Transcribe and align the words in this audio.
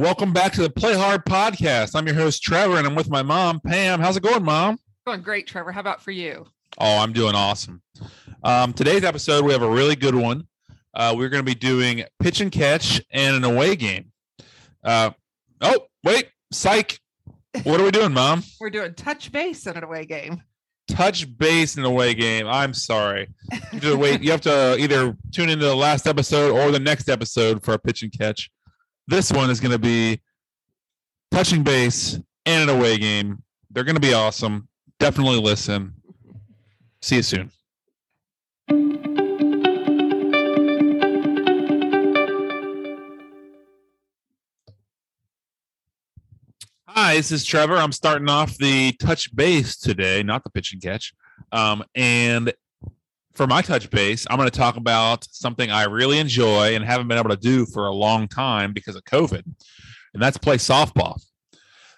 Welcome 0.00 0.32
back 0.32 0.54
to 0.54 0.62
the 0.62 0.70
Play 0.70 0.96
Hard 0.96 1.26
podcast. 1.26 1.94
I'm 1.94 2.06
your 2.06 2.16
host 2.16 2.42
Trevor, 2.42 2.78
and 2.78 2.86
I'm 2.86 2.94
with 2.94 3.10
my 3.10 3.22
mom 3.22 3.60
Pam. 3.60 4.00
How's 4.00 4.16
it 4.16 4.22
going, 4.22 4.42
Mom? 4.42 4.78
Going 5.06 5.20
great, 5.20 5.46
Trevor. 5.46 5.72
How 5.72 5.80
about 5.80 6.00
for 6.00 6.10
you? 6.10 6.46
Oh, 6.78 7.00
I'm 7.00 7.12
doing 7.12 7.34
awesome. 7.34 7.82
Um, 8.42 8.72
today's 8.72 9.04
episode, 9.04 9.44
we 9.44 9.52
have 9.52 9.60
a 9.60 9.68
really 9.68 9.96
good 9.96 10.14
one. 10.14 10.48
Uh, 10.94 11.14
we're 11.14 11.28
going 11.28 11.44
to 11.44 11.46
be 11.46 11.54
doing 11.54 12.04
pitch 12.18 12.40
and 12.40 12.50
catch 12.50 13.02
and 13.10 13.36
an 13.36 13.44
away 13.44 13.76
game. 13.76 14.10
Uh, 14.82 15.10
oh, 15.60 15.80
wait, 16.02 16.30
psych. 16.50 16.98
What 17.64 17.78
are 17.78 17.84
we 17.84 17.90
doing, 17.90 18.14
Mom? 18.14 18.42
We're 18.58 18.70
doing 18.70 18.94
touch 18.94 19.30
base 19.30 19.66
in 19.66 19.76
an 19.76 19.84
away 19.84 20.06
game. 20.06 20.42
Touch 20.88 21.26
base 21.36 21.76
in 21.76 21.84
an 21.84 21.90
away 21.90 22.14
game. 22.14 22.46
I'm 22.46 22.72
sorry. 22.72 23.28
You 23.52 23.58
have 23.72 23.82
to 23.82 23.96
wait. 23.98 24.22
You 24.22 24.30
have 24.30 24.40
to 24.42 24.78
either 24.78 25.14
tune 25.30 25.50
into 25.50 25.66
the 25.66 25.76
last 25.76 26.06
episode 26.06 26.52
or 26.52 26.70
the 26.70 26.80
next 26.80 27.10
episode 27.10 27.62
for 27.62 27.74
a 27.74 27.78
pitch 27.78 28.02
and 28.02 28.10
catch. 28.10 28.50
This 29.10 29.32
one 29.32 29.50
is 29.50 29.58
going 29.58 29.72
to 29.72 29.78
be 29.78 30.20
touching 31.32 31.64
base 31.64 32.20
and 32.46 32.70
an 32.70 32.76
away 32.76 32.96
game. 32.96 33.42
They're 33.68 33.82
going 33.82 33.96
to 33.96 34.00
be 34.00 34.14
awesome. 34.14 34.68
Definitely 35.00 35.40
listen. 35.40 35.94
See 37.02 37.16
you 37.16 37.22
soon. 37.24 37.50
Hi, 46.86 47.16
this 47.16 47.32
is 47.32 47.44
Trevor. 47.44 47.78
I'm 47.78 47.90
starting 47.90 48.28
off 48.28 48.56
the 48.58 48.92
touch 48.92 49.34
base 49.34 49.76
today, 49.76 50.22
not 50.22 50.44
the 50.44 50.50
pitch 50.50 50.72
and 50.72 50.80
catch. 50.80 51.12
Um, 51.50 51.82
and 51.96 52.52
for 53.40 53.46
my 53.46 53.62
touch 53.62 53.88
base, 53.88 54.26
I'm 54.28 54.36
going 54.36 54.50
to 54.50 54.54
talk 54.54 54.76
about 54.76 55.26
something 55.30 55.70
I 55.70 55.84
really 55.84 56.18
enjoy 56.18 56.74
and 56.74 56.84
haven't 56.84 57.08
been 57.08 57.16
able 57.16 57.30
to 57.30 57.38
do 57.38 57.64
for 57.64 57.86
a 57.86 57.90
long 57.90 58.28
time 58.28 58.74
because 58.74 58.96
of 58.96 59.04
COVID, 59.04 59.42
and 60.12 60.22
that's 60.22 60.36
play 60.36 60.58
softball. 60.58 61.18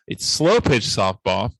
It's 0.06 0.24
slow 0.24 0.60
pitch 0.60 0.84
softball, 0.84 1.50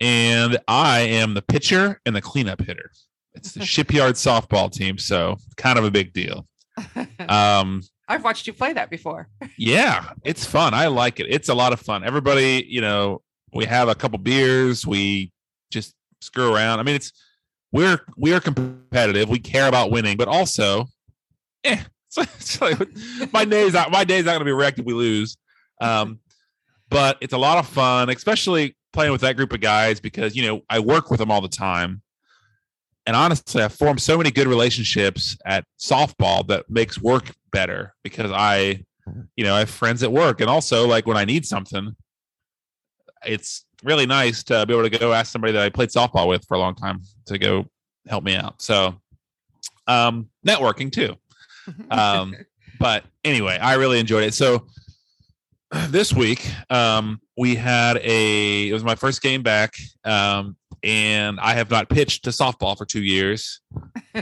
and 0.00 0.58
I 0.68 1.00
am 1.00 1.34
the 1.34 1.42
pitcher 1.42 2.00
and 2.06 2.14
the 2.14 2.20
cleanup 2.20 2.60
hitter. 2.60 2.92
It's 3.34 3.50
the 3.50 3.66
shipyard 3.66 4.14
softball 4.14 4.70
team, 4.70 4.96
so 4.96 5.38
kind 5.56 5.76
of 5.76 5.84
a 5.84 5.90
big 5.90 6.12
deal. 6.12 6.46
Um, 7.28 7.82
I've 8.06 8.22
watched 8.22 8.46
you 8.46 8.52
play 8.52 8.72
that 8.72 8.90
before. 8.90 9.28
yeah, 9.58 10.12
it's 10.24 10.44
fun. 10.44 10.72
I 10.72 10.86
like 10.86 11.18
it. 11.18 11.26
It's 11.28 11.48
a 11.48 11.54
lot 11.54 11.72
of 11.72 11.80
fun. 11.80 12.04
Everybody, 12.04 12.64
you 12.68 12.80
know, 12.80 13.22
we 13.52 13.64
have 13.64 13.88
a 13.88 13.94
couple 13.96 14.18
beers. 14.18 14.86
We 14.86 15.32
just 15.72 15.94
screw 16.20 16.54
around. 16.54 16.78
I 16.78 16.84
mean, 16.84 16.94
it's 16.94 17.12
we're 17.72 18.00
we 18.16 18.32
are 18.32 18.40
competitive. 18.40 19.28
We 19.28 19.38
care 19.38 19.68
about 19.68 19.90
winning, 19.90 20.16
but 20.16 20.28
also, 20.28 20.86
eh, 21.64 21.82
my 23.32 23.44
day's 23.44 23.74
not 23.74 23.90
my 23.90 24.04
day's 24.04 24.24
not 24.24 24.32
going 24.32 24.40
to 24.40 24.44
be 24.44 24.52
wrecked 24.52 24.78
if 24.78 24.84
we 24.84 24.94
lose. 24.94 25.36
Um, 25.80 26.20
but 26.88 27.16
it's 27.20 27.32
a 27.32 27.38
lot 27.38 27.58
of 27.58 27.66
fun, 27.66 28.10
especially 28.10 28.76
playing 28.92 29.12
with 29.12 29.20
that 29.20 29.36
group 29.36 29.52
of 29.52 29.60
guys 29.60 30.00
because 30.00 30.34
you 30.34 30.46
know 30.46 30.62
I 30.68 30.80
work 30.80 31.10
with 31.10 31.18
them 31.18 31.30
all 31.30 31.40
the 31.40 31.48
time. 31.48 32.02
And 33.06 33.16
honestly, 33.16 33.62
I've 33.62 33.72
formed 33.72 34.02
so 34.02 34.18
many 34.18 34.30
good 34.30 34.46
relationships 34.46 35.36
at 35.46 35.64
softball 35.80 36.46
that 36.48 36.68
makes 36.68 37.00
work 37.00 37.32
better 37.50 37.94
because 38.04 38.30
I, 38.30 38.84
you 39.36 39.44
know, 39.44 39.54
I 39.54 39.60
have 39.60 39.70
friends 39.70 40.02
at 40.02 40.12
work. 40.12 40.40
And 40.40 40.50
also, 40.50 40.86
like 40.86 41.06
when 41.06 41.16
I 41.16 41.24
need 41.24 41.46
something, 41.46 41.96
it's 43.24 43.64
really 43.84 44.06
nice 44.06 44.42
to 44.44 44.66
be 44.66 44.74
able 44.74 44.88
to 44.88 44.98
go 44.98 45.12
ask 45.12 45.32
somebody 45.32 45.52
that 45.52 45.62
I 45.62 45.68
played 45.68 45.90
softball 45.90 46.28
with 46.28 46.44
for 46.46 46.54
a 46.54 46.58
long 46.58 46.74
time 46.74 47.02
to 47.26 47.38
go 47.38 47.66
help 48.08 48.24
me 48.24 48.34
out. 48.34 48.60
So, 48.60 49.00
um, 49.86 50.28
networking 50.46 50.92
too. 50.92 51.16
Um, 51.90 52.34
but 52.80 53.04
anyway, 53.22 53.56
I 53.58 53.74
really 53.74 54.00
enjoyed 54.00 54.24
it. 54.24 54.34
So, 54.34 54.66
this 55.88 56.12
week, 56.12 56.50
um, 56.68 57.20
we 57.36 57.54
had 57.54 57.98
a, 57.98 58.68
it 58.68 58.72
was 58.72 58.82
my 58.82 58.96
first 58.96 59.22
game 59.22 59.42
back. 59.42 59.74
Um, 60.04 60.56
and 60.82 61.38
I 61.38 61.54
have 61.54 61.70
not 61.70 61.88
pitched 61.88 62.24
to 62.24 62.30
softball 62.30 62.76
for 62.76 62.86
two 62.86 63.02
years. 63.02 63.60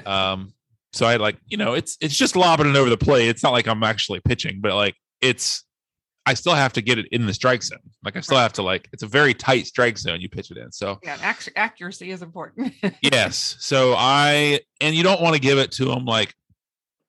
Um, 0.04 0.52
so 0.92 1.06
I 1.06 1.16
like, 1.16 1.38
you 1.46 1.56
know, 1.56 1.72
it's 1.72 1.96
it's 2.00 2.14
just 2.14 2.36
lobbing 2.36 2.68
it 2.68 2.76
over 2.76 2.90
the 2.90 2.98
plate. 2.98 3.28
It's 3.28 3.42
not 3.42 3.52
like 3.52 3.66
I'm 3.66 3.82
actually 3.82 4.20
pitching, 4.20 4.60
but 4.60 4.74
like 4.74 4.94
it's 5.22 5.64
I 6.28 6.34
still 6.34 6.54
have 6.54 6.74
to 6.74 6.82
get 6.82 6.98
it 6.98 7.06
in 7.10 7.24
the 7.24 7.32
strike 7.32 7.62
zone. 7.62 7.78
Like 8.04 8.14
I 8.14 8.20
still 8.20 8.36
have 8.36 8.52
to 8.54 8.62
like 8.62 8.86
it's 8.92 9.02
a 9.02 9.06
very 9.06 9.32
tight 9.32 9.66
strike 9.66 9.96
zone 9.96 10.20
you 10.20 10.28
pitch 10.28 10.50
it 10.50 10.58
in. 10.58 10.70
So 10.70 10.98
yeah, 11.02 11.16
ac- 11.30 11.52
accuracy 11.56 12.10
is 12.10 12.20
important. 12.20 12.74
yes. 13.00 13.56
So 13.60 13.94
I 13.96 14.60
and 14.82 14.94
you 14.94 15.02
don't 15.02 15.22
want 15.22 15.34
to 15.34 15.40
give 15.40 15.56
it 15.56 15.72
to 15.72 15.86
them 15.86 16.04
like 16.04 16.34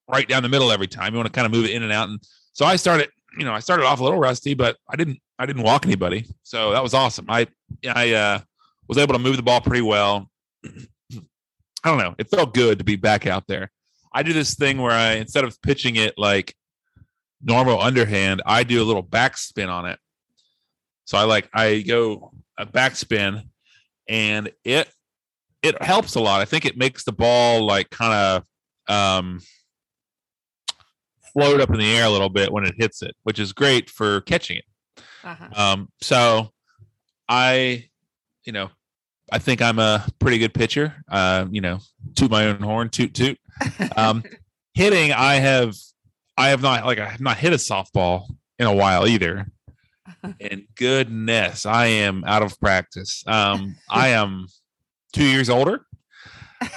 right 0.09 0.25
down 0.25 0.41
the 0.41 0.47
middle 0.47 0.71
every 0.71 0.87
time. 0.87 1.11
You 1.13 1.17
want 1.17 1.27
to 1.27 1.33
kind 1.33 1.45
of 1.45 1.51
move 1.51 1.65
it 1.65 1.71
in 1.71 1.83
and 1.83 1.91
out. 1.91 2.07
And 2.07 2.17
so 2.53 2.65
I 2.65 2.77
started, 2.77 3.09
you 3.37 3.43
know, 3.43 3.53
I 3.53 3.59
started 3.59 3.85
off 3.85 3.99
a 3.99 4.03
little 4.03 4.19
rusty, 4.19 4.53
but 4.53 4.77
I 4.89 4.95
didn't 4.95 5.19
I 5.37 5.45
didn't 5.45 5.63
walk 5.63 5.85
anybody. 5.85 6.25
So 6.43 6.71
that 6.71 6.81
was 6.81 6.93
awesome. 6.93 7.25
I 7.27 7.45
I 7.93 8.13
uh 8.13 8.39
was 8.87 8.97
able 8.97 9.15
to 9.15 9.19
move 9.19 9.35
the 9.35 9.43
ball 9.43 9.59
pretty 9.59 9.81
well. 9.81 10.31
I 10.63 10.69
don't 11.83 11.97
know. 11.97 12.15
It 12.17 12.29
felt 12.29 12.53
good 12.53 12.77
to 12.77 12.85
be 12.85 12.95
back 12.95 13.27
out 13.27 13.47
there. 13.47 13.69
I 14.13 14.23
do 14.23 14.31
this 14.31 14.55
thing 14.55 14.77
where 14.77 14.93
I 14.93 15.15
instead 15.15 15.43
of 15.43 15.61
pitching 15.61 15.97
it 15.97 16.13
like 16.17 16.55
normal 17.41 17.79
underhand, 17.79 18.41
I 18.45 18.63
do 18.63 18.81
a 18.81 18.85
little 18.85 19.03
backspin 19.03 19.69
on 19.69 19.85
it. 19.85 19.99
So 21.05 21.17
I 21.17 21.23
like 21.23 21.49
I 21.53 21.81
go 21.81 22.31
a 22.57 22.65
backspin 22.65 23.43
and 24.07 24.51
it 24.63 24.89
it 25.61 25.81
helps 25.81 26.15
a 26.15 26.19
lot. 26.19 26.41
I 26.41 26.45
think 26.45 26.65
it 26.65 26.77
makes 26.77 27.03
the 27.03 27.11
ball 27.11 27.65
like 27.65 27.89
kind 27.89 28.13
of 28.13 28.93
um 28.93 29.41
float 31.33 31.61
up 31.61 31.69
in 31.69 31.79
the 31.79 31.95
air 31.95 32.05
a 32.05 32.09
little 32.09 32.29
bit 32.29 32.51
when 32.51 32.65
it 32.65 32.75
hits 32.77 33.01
it, 33.01 33.15
which 33.23 33.39
is 33.39 33.53
great 33.53 33.89
for 33.89 34.21
catching 34.21 34.57
it. 34.57 35.03
Uh-huh. 35.23 35.49
Um 35.55 35.89
so 36.01 36.51
I 37.27 37.89
you 38.43 38.53
know 38.53 38.69
I 39.31 39.39
think 39.39 39.61
I'm 39.61 39.79
a 39.79 40.05
pretty 40.19 40.37
good 40.37 40.53
pitcher. 40.53 40.95
Uh, 41.07 41.45
you 41.49 41.61
know, 41.61 41.79
toot 42.15 42.31
my 42.31 42.47
own 42.47 42.61
horn, 42.61 42.89
toot 42.89 43.13
toot. 43.13 43.39
Um, 43.97 44.23
hitting, 44.73 45.11
I 45.11 45.35
have, 45.35 45.75
I 46.39 46.49
have 46.49 46.61
not 46.61 46.85
like 46.85 46.99
I 46.99 47.05
have 47.09 47.19
not 47.19 47.37
hit 47.37 47.51
a 47.51 47.57
softball 47.57 48.23
in 48.57 48.65
a 48.65 48.73
while 48.73 49.07
either. 49.07 49.47
And 50.41 50.63
goodness, 50.75 51.65
I 51.67 51.85
am 51.85 52.23
out 52.25 52.41
of 52.41 52.59
practice. 52.59 53.23
Um, 53.27 53.75
I 53.89 54.09
am 54.09 54.47
two 55.13 55.23
years 55.23 55.49
older. 55.49 55.85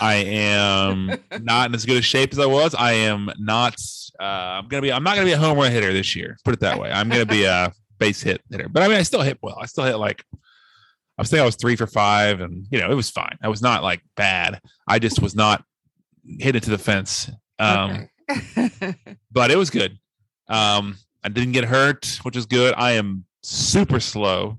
I 0.00 0.15
am 0.15 1.19
not 1.41 1.71
in 1.71 1.75
as 1.75 1.84
good 1.87 1.97
a 1.97 2.03
shape 2.03 2.33
as 2.33 2.39
I 2.39 2.47
was. 2.47 2.75
I 2.75 2.93
am 2.93 3.31
not. 3.39 3.75
Uh, 4.21 4.23
I'm 4.23 4.69
gonna 4.69 4.83
be. 4.83 4.93
I'm 4.93 5.03
not 5.03 5.15
gonna 5.15 5.27
be 5.27 5.33
a 5.33 5.39
home 5.39 5.59
run 5.59 5.73
hitter 5.73 5.93
this 5.93 6.15
year. 6.15 6.37
Put 6.44 6.55
it 6.55 6.61
that 6.61 6.79
way. 6.79 6.93
I'm 6.93 7.09
gonna 7.09 7.27
be 7.27 7.44
a 7.44 7.73
base 7.99 8.23
hit 8.23 8.43
hitter. 8.50 8.69
But 8.69 8.83
I 8.83 8.89
mean, 8.89 8.99
I 8.99 9.03
still 9.03 9.23
hit 9.23 9.39
well. 9.43 9.59
I 9.61 9.67
still 9.67 9.84
hit 9.84 9.97
like 9.97 10.25
I 11.19 11.23
was 11.23 11.31
thinking 11.31 11.43
I 11.43 11.47
was 11.47 11.56
three 11.56 11.75
for 11.75 11.87
five, 11.87 12.41
and 12.41 12.67
you 12.71 12.79
know 12.79 12.91
it 12.91 12.94
was 12.94 13.11
fine. 13.11 13.39
I 13.43 13.49
was 13.49 13.62
not 13.62 13.83
like 13.83 14.03
bad. 14.15 14.61
I 14.87 14.99
just 14.99 15.21
was 15.21 15.34
not 15.34 15.65
hit 16.39 16.55
into 16.55 16.71
the 16.71 16.79
fence. 16.79 17.31
Um, 17.59 17.91
okay. 17.91 18.09
But 19.31 19.50
it 19.50 19.56
was 19.56 19.70
good. 19.70 19.98
Um, 20.48 20.97
I 21.25 21.28
didn't 21.28 21.53
get 21.53 21.65
hurt, 21.65 22.20
which 22.22 22.37
is 22.37 22.47
good. 22.47 22.75
I 22.76 22.93
am 22.93 23.25
super 23.43 24.00
slow. 24.00 24.59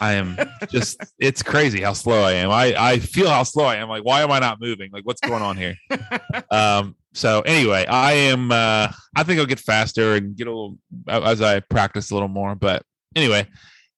I 0.00 0.14
am 0.14 0.36
just 0.70 0.98
it's 1.18 1.42
crazy 1.42 1.80
how 1.80 1.92
slow 1.92 2.22
I 2.22 2.32
am. 2.32 2.50
I 2.50 2.74
I 2.76 2.98
feel 2.98 3.28
how 3.28 3.42
slow 3.42 3.64
I 3.64 3.76
am. 3.76 3.88
Like 3.88 4.04
why 4.04 4.22
am 4.22 4.30
I 4.30 4.38
not 4.38 4.60
moving? 4.60 4.90
Like 4.92 5.06
what's 5.06 5.20
going 5.20 5.42
on 5.42 5.56
here? 5.56 5.76
um 6.50 6.96
so 7.14 7.40
anyway, 7.42 7.86
I 7.86 8.12
am 8.12 8.50
uh 8.50 8.88
I 9.16 9.22
think 9.22 9.40
I'll 9.40 9.46
get 9.46 9.60
faster 9.60 10.14
and 10.14 10.36
get 10.36 10.46
a 10.46 10.50
little 10.50 10.78
as 11.08 11.40
I 11.40 11.60
practice 11.60 12.10
a 12.10 12.14
little 12.14 12.28
more, 12.28 12.54
but 12.54 12.82
anyway, 13.16 13.46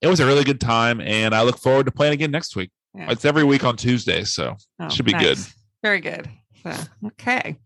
it 0.01 0.09
was 0.09 0.21
a 0.21 0.27
really 0.27 0.45
good 0.45 0.61
time, 0.61 1.01
and 1.01 1.35
I 1.35 1.43
look 1.43 1.59
forward 1.59 1.87
to 1.87 1.93
playing 1.93 2.13
again 2.13 2.31
next 2.31 2.55
week. 2.57 2.71
Yeah. 2.95 3.11
It's 3.11 3.25
every 3.25 3.45
week 3.45 3.65
on 3.65 3.77
Tuesday, 3.77 4.25
so 4.25 4.57
oh, 4.81 4.89
should 4.89 5.07
be 5.07 5.13
nice. 5.13 5.23
good. 5.23 5.39
Very 5.83 6.01
good. 6.01 6.29
So, 6.67 6.83
okay. 7.07 7.59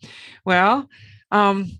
Well, 0.44 0.86
um, 1.30 1.70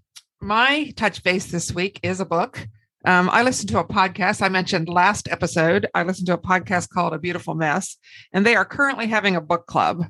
my 0.40 0.90
touch 0.96 1.22
base 1.22 1.50
this 1.50 1.70
week 1.72 2.00
is 2.02 2.20
a 2.20 2.24
book. 2.24 2.66
Um, 3.04 3.28
I 3.30 3.42
listened 3.42 3.68
to 3.70 3.78
a 3.78 3.84
podcast 3.84 4.40
I 4.40 4.48
mentioned 4.48 4.88
last 4.88 5.28
episode. 5.28 5.86
I 5.94 6.02
listened 6.02 6.28
to 6.28 6.34
a 6.34 6.38
podcast 6.38 6.88
called 6.88 7.12
A 7.12 7.18
Beautiful 7.18 7.54
Mess, 7.54 7.98
and 8.32 8.44
they 8.44 8.56
are 8.56 8.64
currently 8.64 9.06
having 9.06 9.36
a 9.36 9.40
book 9.40 9.66
club. 9.66 10.06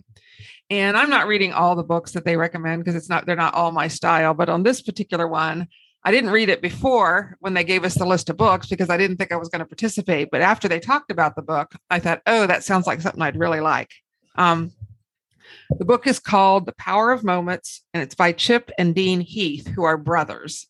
And 0.69 0.97
I'm 0.97 1.11
not 1.11 1.27
reading 1.27 1.53
all 1.53 1.75
the 1.75 1.83
books 1.83 2.13
that 2.13 2.25
they 2.25 2.37
recommend 2.37 2.85
because 2.85 2.95
it's 2.95 3.09
not 3.09 3.27
they're 3.27 3.35
not 3.35 3.55
all 3.55 3.73
my 3.73 3.89
style. 3.89 4.35
But 4.35 4.49
on 4.49 4.63
this 4.63 4.81
particular 4.81 5.27
one, 5.27 5.67
I 6.05 6.13
didn't 6.13 6.31
read 6.31 6.49
it 6.49 6.63
before 6.63 7.37
when 7.41 7.55
they 7.55 7.65
gave 7.65 7.85
us 7.85 7.95
the 7.95 8.07
list 8.07 8.31
of 8.31 8.37
books 8.37 8.69
because 8.69 8.89
I 8.89 8.97
didn't 8.97 9.17
think 9.17 9.33
I 9.33 9.37
was 9.37 9.49
going 9.49 9.61
to 9.61 9.67
participate. 9.67 10.31
But 10.31 10.43
after 10.43 10.69
they 10.69 10.79
talked 10.79 11.11
about 11.11 11.35
the 11.35 11.43
book, 11.43 11.73
I 11.91 11.99
thought, 11.99 12.23
oh, 12.27 12.47
that 12.47 12.63
sounds 12.63 12.87
like 12.87 13.01
something 13.01 13.23
I'd 13.23 13.37
really 13.37 13.61
like. 13.61 13.91
Um, 14.37 14.71
the 15.79 15.85
book 15.85 16.07
is 16.07 16.19
called 16.19 16.67
The 16.67 16.73
Power 16.73 17.13
of 17.13 17.25
Moments, 17.25 17.85
and 17.95 18.03
it's 18.03 18.15
by 18.15 18.33
Chip 18.33 18.71
and 18.79 18.95
Dan 18.95 19.21
Heath, 19.21 19.67
who 19.69 19.85
are 19.85 19.97
brothers. 19.97 20.67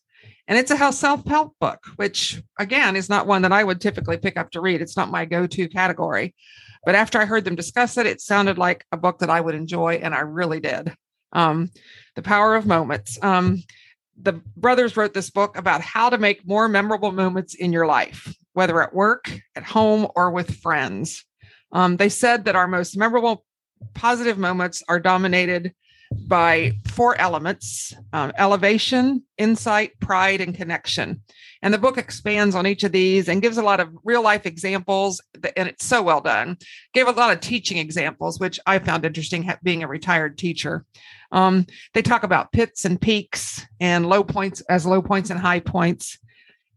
And 0.47 0.57
it's 0.57 0.71
a 0.71 0.91
self 0.91 1.25
help 1.25 1.55
book, 1.59 1.79
which 1.95 2.41
again 2.59 2.95
is 2.95 3.09
not 3.09 3.27
one 3.27 3.41
that 3.43 3.51
I 3.51 3.63
would 3.63 3.79
typically 3.79 4.17
pick 4.17 4.37
up 4.37 4.51
to 4.51 4.61
read. 4.61 4.81
It's 4.81 4.97
not 4.97 5.11
my 5.11 5.25
go 5.25 5.47
to 5.47 5.69
category. 5.69 6.35
But 6.85 6.95
after 6.95 7.19
I 7.19 7.25
heard 7.25 7.45
them 7.45 7.55
discuss 7.55 7.97
it, 7.97 8.07
it 8.07 8.21
sounded 8.21 8.57
like 8.57 8.85
a 8.91 8.97
book 8.97 9.19
that 9.19 9.29
I 9.29 9.39
would 9.39 9.55
enjoy, 9.55 9.95
and 9.95 10.13
I 10.13 10.21
really 10.21 10.59
did. 10.59 10.93
Um, 11.31 11.69
the 12.15 12.21
Power 12.21 12.55
of 12.55 12.65
Moments. 12.65 13.17
Um, 13.21 13.63
the 14.21 14.33
brothers 14.57 14.97
wrote 14.97 15.13
this 15.13 15.29
book 15.29 15.57
about 15.57 15.81
how 15.81 16.09
to 16.09 16.17
make 16.17 16.47
more 16.47 16.67
memorable 16.67 17.11
moments 17.11 17.53
in 17.55 17.71
your 17.71 17.85
life, 17.85 18.35
whether 18.53 18.81
at 18.81 18.93
work, 18.93 19.31
at 19.55 19.63
home, 19.63 20.07
or 20.15 20.31
with 20.31 20.57
friends. 20.57 21.25
Um, 21.71 21.97
they 21.97 22.09
said 22.09 22.45
that 22.45 22.55
our 22.55 22.67
most 22.67 22.97
memorable 22.97 23.45
positive 23.93 24.37
moments 24.37 24.83
are 24.87 24.99
dominated 24.99 25.73
by 26.27 26.73
four 26.87 27.17
elements 27.19 27.93
um, 28.13 28.31
elevation, 28.37 29.23
insight, 29.37 29.99
pride, 29.99 30.41
and 30.41 30.55
connection. 30.55 31.21
And 31.61 31.73
the 31.73 31.77
book 31.77 31.97
expands 31.97 32.55
on 32.55 32.65
each 32.65 32.83
of 32.83 32.91
these 32.91 33.29
and 33.29 33.41
gives 33.41 33.57
a 33.57 33.63
lot 33.63 33.79
of 33.79 33.95
real 34.03 34.23
life 34.23 34.45
examples. 34.45 35.21
And 35.55 35.69
it's 35.69 35.85
so 35.85 36.01
well 36.01 36.21
done. 36.21 36.57
Gave 36.93 37.07
a 37.07 37.11
lot 37.11 37.31
of 37.31 37.39
teaching 37.39 37.77
examples, 37.77 38.39
which 38.39 38.59
I 38.65 38.79
found 38.79 39.05
interesting 39.05 39.49
being 39.63 39.83
a 39.83 39.87
retired 39.87 40.37
teacher. 40.37 40.85
Um, 41.31 41.67
they 41.93 42.01
talk 42.01 42.23
about 42.23 42.51
pits 42.51 42.83
and 42.83 42.99
peaks 42.99 43.65
and 43.79 44.09
low 44.09 44.23
points 44.23 44.61
as 44.61 44.85
low 44.85 45.01
points 45.01 45.29
and 45.29 45.39
high 45.39 45.59
points. 45.59 46.17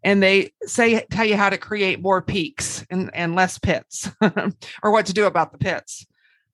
And 0.03 0.23
they 0.23 0.53
say, 0.65 1.07
tell 1.11 1.25
you 1.25 1.37
how 1.37 1.49
to 1.49 1.57
create 1.57 2.03
more 2.03 2.21
peaks 2.21 2.85
and, 2.91 3.11
and 3.15 3.35
less 3.35 3.59
pits 3.59 4.11
or 4.83 4.93
what 4.93 5.07
to 5.07 5.15
do 5.15 5.25
about 5.25 5.51
the 5.51 5.59
pits. 5.59 6.07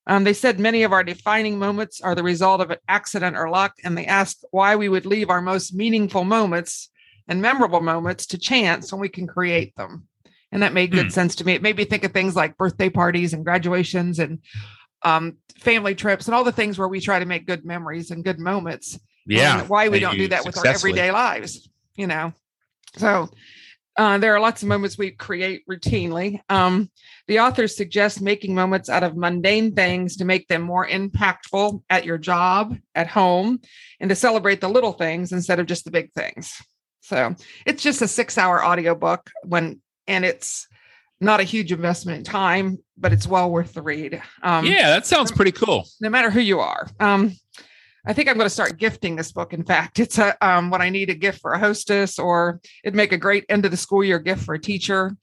Um, 0.07 0.25
they 0.25 0.33
said 0.33 0.59
many 0.59 0.83
of 0.83 0.93
our 0.93 1.05
defining 1.05 1.59
moments 1.59 2.01
are 2.01 2.15
the 2.15 2.23
result 2.23 2.61
of 2.61 2.71
an 2.71 2.79
accident 2.89 3.37
or 3.37 3.49
luck, 3.49 3.75
and 3.85 3.97
they 3.97 4.07
asked 4.07 4.45
why 4.51 4.77
we 4.77 4.89
would 4.89 5.07
leave 5.07 5.31
our 5.31 5.43
most 5.43 5.75
meaningful 5.75 6.25
moments 6.25 6.91
and 7.29 7.41
memorable 7.41 7.81
moments 7.81 8.27
to 8.27 8.39
chance 8.39 8.93
when 8.93 9.01
we 9.01 9.09
can 9.09 9.27
create 9.27 9.75
them. 9.77 10.09
And 10.53 10.63
that 10.63 10.73
made 10.73 10.91
good 10.91 11.07
hmm. 11.07 11.11
sense 11.11 11.37
to 11.37 11.45
me. 11.45 11.53
It 11.53 11.63
made 11.63 11.77
me 11.77 11.85
think 11.85 12.03
of 12.05 12.13
things 12.13 12.35
like 12.35 12.57
birthday 12.57 12.91
parties 12.91 13.33
and 13.33 13.45
graduations 13.45 14.19
and 14.19 14.41
um, 15.03 15.37
family 15.59 15.95
trips 15.95 16.27
and 16.27 16.35
all 16.35 16.45
the 16.45 16.53
things 16.53 16.79
where 16.79 16.89
we 16.89 17.01
try 17.01 17.19
to 17.19 17.25
make 17.25 17.47
good 17.47 17.65
memories 17.65 18.11
and 18.11 18.25
good 18.25 18.41
moments. 18.41 18.99
Yeah. 19.27 19.65
why 19.67 19.89
we 19.89 20.01
don't 20.01 20.17
do 20.17 20.29
that 20.29 20.45
with 20.45 20.59
our 20.59 20.67
everyday 20.67 21.13
lives, 21.13 21.69
you 21.95 22.09
know? 22.09 22.33
So 22.97 23.31
uh, 24.01 24.17
there 24.17 24.35
are 24.35 24.41
lots 24.41 24.63
of 24.63 24.69
moments 24.69 24.97
we 24.97 25.11
create 25.11 25.63
routinely. 25.69 26.41
Um, 26.49 26.91
the 27.27 27.41
authors 27.41 27.77
suggest 27.77 28.23
making 28.23 28.55
moments 28.55 28.89
out 28.89 29.03
of 29.03 29.15
mundane 29.15 29.75
things 29.75 30.17
to 30.17 30.25
make 30.25 30.49
them 30.49 30.63
more 30.63 30.89
impactful 30.89 31.83
at 31.91 32.07
your 32.07 32.17
job, 32.17 32.75
at 32.95 33.09
home, 33.09 33.61
and 34.01 34.09
to 34.09 34.17
celebrate 34.17 34.63
the 34.63 34.71
little 34.71 34.95
things 34.95 35.33
instead 35.33 35.61
of 35.61 35.67
just 35.67 35.85
the 35.85 35.91
big 35.91 36.11
things. 36.15 36.63
So 37.03 37.35
it's 37.67 37.83
just 37.83 38.01
a 38.01 38.09
six 38.09 38.39
hour 38.39 38.65
audiobook 38.65 39.29
when, 39.45 39.83
and 40.07 40.25
it's 40.25 40.67
not 41.21 41.41
a 41.41 41.43
huge 41.45 41.71
investment 41.71 42.17
in 42.21 42.25
time, 42.25 42.79
but 42.97 43.13
it's 43.13 43.27
well 43.27 43.51
worth 43.51 43.75
the 43.75 43.83
read. 43.83 44.23
Um, 44.43 44.65
yeah, 44.65 44.89
that 44.89 45.05
sounds 45.05 45.31
pretty 45.31 45.53
cool. 45.53 45.87
No 46.01 46.09
matter 46.09 46.31
who 46.31 46.41
you 46.41 46.61
are. 46.61 46.89
Um, 47.01 47.37
I 48.07 48.13
think 48.13 48.29
I'm 48.29 48.37
going 48.37 48.47
to 48.47 48.51
start 48.51 48.79
gifting 48.79 49.17
this 49.17 49.33
book. 49.33 49.53
In 49.53 49.65
fact, 49.65 49.99
it's 49.99 50.19
a 50.19 50.37
um, 50.47 50.71
what 50.71 50.81
I 50.81 50.89
need 50.89 51.11
a 51.11 51.15
gift 51.15 51.41
for 51.41 51.53
a 51.53 51.59
hostess, 51.59 52.19
or 52.19 52.61
it'd 52.85 52.95
make 52.95 53.13
a 53.13 53.19
great 53.19 53.45
end 53.49 53.65
of 53.65 53.71
the 53.71 53.77
school 53.77 54.05
year 54.05 54.19
gift 54.19 54.45
for 54.45 54.55
a 54.55 54.61
teacher. 54.61 55.17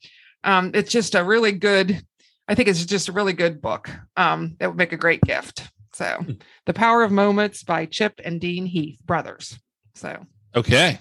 Um, 0.44 0.70
it's 0.74 0.90
just 0.90 1.14
a 1.14 1.24
really 1.24 1.52
good. 1.52 2.02
I 2.46 2.54
think 2.54 2.68
it's 2.68 2.84
just 2.86 3.08
a 3.08 3.12
really 3.12 3.34
good 3.34 3.60
book 3.60 3.90
um, 4.16 4.56
that 4.58 4.68
would 4.68 4.78
make 4.78 4.92
a 4.92 4.96
great 4.96 5.20
gift. 5.20 5.68
So, 5.92 6.06
hmm. 6.18 6.32
The 6.64 6.72
Power 6.72 7.02
of 7.02 7.10
Moments 7.10 7.62
by 7.62 7.84
Chip 7.86 8.20
and 8.24 8.40
Dan 8.40 8.64
Heath 8.64 8.98
brothers. 9.04 9.58
So, 9.94 10.24
okay, 10.54 10.98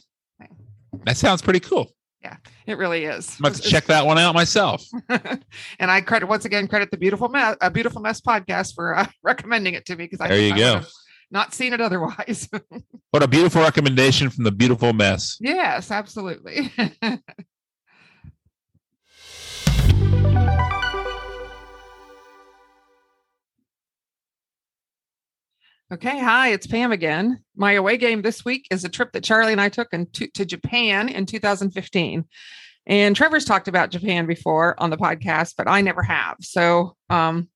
that 1.06 1.18
sounds 1.18 1.41
pretty 1.41 1.59
cool. 1.59 1.94
Yeah, 2.21 2.38
it 2.65 2.77
really 2.77 3.06
is. 3.06 3.38
I'm 3.41 3.53
check 3.53 3.85
that 3.85 4.06
one 4.06 4.18
out 4.18 4.33
myself. 4.33 4.83
and 5.09 5.41
I 5.79 6.01
credit 6.01 6.25
once 6.25 6.45
again 6.45 6.68
credit 6.68 6.91
the 6.91 6.97
beautiful 6.97 7.29
mess, 7.29 7.56
a 7.62 7.69
beautiful 7.69 8.01
mess 8.01 8.19
podcast 8.19 8.74
for 8.74 8.97
uh, 8.97 9.07
recommending 9.24 9.75
it 9.75 9.85
to 9.85 9.95
me 9.95 10.06
because 10.06 10.19
I 10.19 10.27
there 10.27 10.39
you 10.39 10.53
I 10.53 10.57
go 10.57 10.81
not 11.31 11.53
seen 11.53 11.74
it 11.74 11.81
otherwise. 11.81 12.50
what 13.12 13.24
a 13.24 13.27
beautiful 13.27 13.62
recommendation 13.62 14.29
from 14.29 14.44
the 14.44 14.51
beautiful 14.51 14.94
mess. 14.94 15.38
Yes, 15.39 15.91
absolutely. 15.91 16.71
Okay, 25.89 26.19
hi, 26.19 26.50
it's 26.50 26.68
Pam 26.68 26.91
again. 26.91 27.41
My 27.56 27.71
away 27.71 27.95
game 27.95 28.21
this 28.21 28.44
week 28.44 28.68
is 28.69 28.83
a 28.83 28.89
trip 28.89 29.13
that 29.13 29.24
Charlie 29.24 29.53
and 29.53 29.62
I 29.62 29.69
took 29.69 29.89
to, 29.91 30.06
to 30.06 30.44
Japan 30.45 31.07
in 31.07 31.25
2015. 31.25 32.25
And 32.88 33.15
Trevor's 33.15 33.45
talked 33.45 33.69
about 33.69 33.91
Japan 33.91 34.25
before 34.25 34.75
on 34.79 34.89
the 34.89 34.97
podcast, 34.97 35.53
but 35.57 35.69
I 35.69 35.79
never 35.79 36.03
have. 36.03 36.35
So 36.41 36.97
um, 37.09 37.47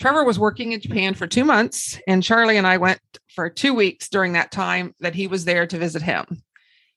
Trevor 0.00 0.24
was 0.24 0.38
working 0.38 0.72
in 0.72 0.80
Japan 0.80 1.12
for 1.12 1.26
two 1.26 1.44
months, 1.44 2.00
and 2.08 2.22
Charlie 2.22 2.56
and 2.56 2.66
I 2.66 2.78
went 2.78 3.00
for 3.34 3.50
two 3.50 3.74
weeks 3.74 4.08
during 4.08 4.32
that 4.32 4.50
time 4.50 4.94
that 5.00 5.14
he 5.14 5.26
was 5.26 5.44
there 5.44 5.66
to 5.66 5.78
visit 5.78 6.00
him. 6.00 6.42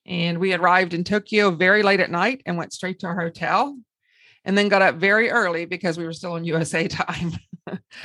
And 0.05 0.39
we 0.39 0.53
arrived 0.53 0.93
in 0.93 1.03
Tokyo 1.03 1.51
very 1.51 1.83
late 1.83 1.99
at 1.99 2.09
night 2.09 2.41
and 2.45 2.57
went 2.57 2.71
straight 2.71 2.99
to 2.99 3.07
our 3.07 3.19
hotel 3.19 3.77
and 4.45 4.57
then 4.57 4.69
got 4.69 4.81
up 4.81 4.95
very 4.95 5.29
early 5.29 5.65
because 5.65 5.97
we 5.97 6.05
were 6.05 6.13
still 6.13 6.37
in 6.37 6.45
USA 6.45 6.87
time. 6.87 7.33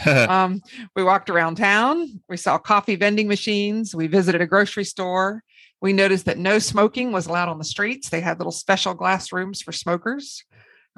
um, 0.29 0.61
we 0.97 1.05
walked 1.05 1.31
around 1.31 1.57
town. 1.57 2.21
We 2.29 2.37
saw 2.37 2.59
coffee 2.59 2.97
vending 2.97 3.29
machines. 3.29 3.95
We 3.95 4.09
visited 4.09 4.41
a 4.41 4.47
grocery 4.47 4.85
store. 4.85 5.45
We 5.81 5.93
noticed 5.93 6.25
that 6.25 6.39
no 6.39 6.59
smoking 6.59 7.13
was 7.13 7.29
allowed 7.29 7.49
on 7.49 7.59
the 7.59 7.65
streets. 7.65 8.09
They 8.09 8.21
had 8.21 8.39
little 8.39 8.51
special 8.51 8.95
glass 8.95 9.33
rooms 9.33 9.63
for 9.63 9.71
smokers. 9.71 10.45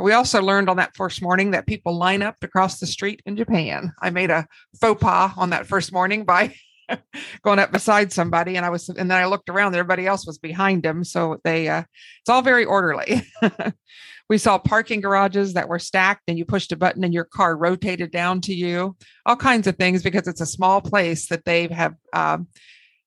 We 0.01 0.13
also 0.13 0.43
learned 0.43 0.69
on 0.69 0.77
that 0.79 0.97
first 0.97 1.23
morning 1.23 1.51
that 1.51 1.67
people 1.67 1.97
line 1.97 2.23
up 2.23 2.39
to 2.41 2.49
cross 2.49 2.79
the 2.79 2.87
street 2.87 3.23
in 3.27 3.37
Japan. 3.37 3.93
I 4.01 4.11
made 4.11 4.31
a 4.31 4.47
faux 4.81 5.01
pas 5.01 5.33
on 5.37 5.51
that 5.51 5.67
first 5.67 5.93
morning 5.93 6.25
by 6.25 6.55
going 7.43 7.59
up 7.59 7.73
beside 7.73 8.13
somebody 8.13 8.57
and 8.57 8.65
I 8.65 8.71
was 8.71 8.89
and 8.89 9.11
then 9.11 9.19
I 9.19 9.27
looked 9.27 9.49
around 9.49 9.75
everybody 9.75 10.07
else 10.07 10.27
was 10.27 10.39
behind 10.39 10.85
him 10.85 11.05
so 11.05 11.39
they 11.45 11.69
uh 11.69 11.83
it's 12.21 12.29
all 12.29 12.43
very 12.43 12.65
orderly. 12.65 13.23
we 14.29 14.39
saw 14.39 14.59
parking 14.59 15.01
garages 15.01 15.55
that 15.55 15.69
were 15.69 15.79
stacked 15.79 16.23
and 16.29 16.39
you 16.39 16.45
pushed 16.45 16.73
a 16.73 16.77
button 16.77 17.05
and 17.05 17.15
your 17.15 17.25
car 17.25 17.57
rotated 17.57 18.11
down 18.11 18.41
to 18.43 18.55
you. 18.55 18.97
All 19.27 19.37
kinds 19.37 19.67
of 19.67 19.77
things 19.77 20.03
because 20.03 20.27
it's 20.27 20.41
a 20.41 20.47
small 20.47 20.81
place 20.81 21.29
that 21.29 21.45
they 21.45 21.69
have 21.69 21.95
um, 22.13 22.49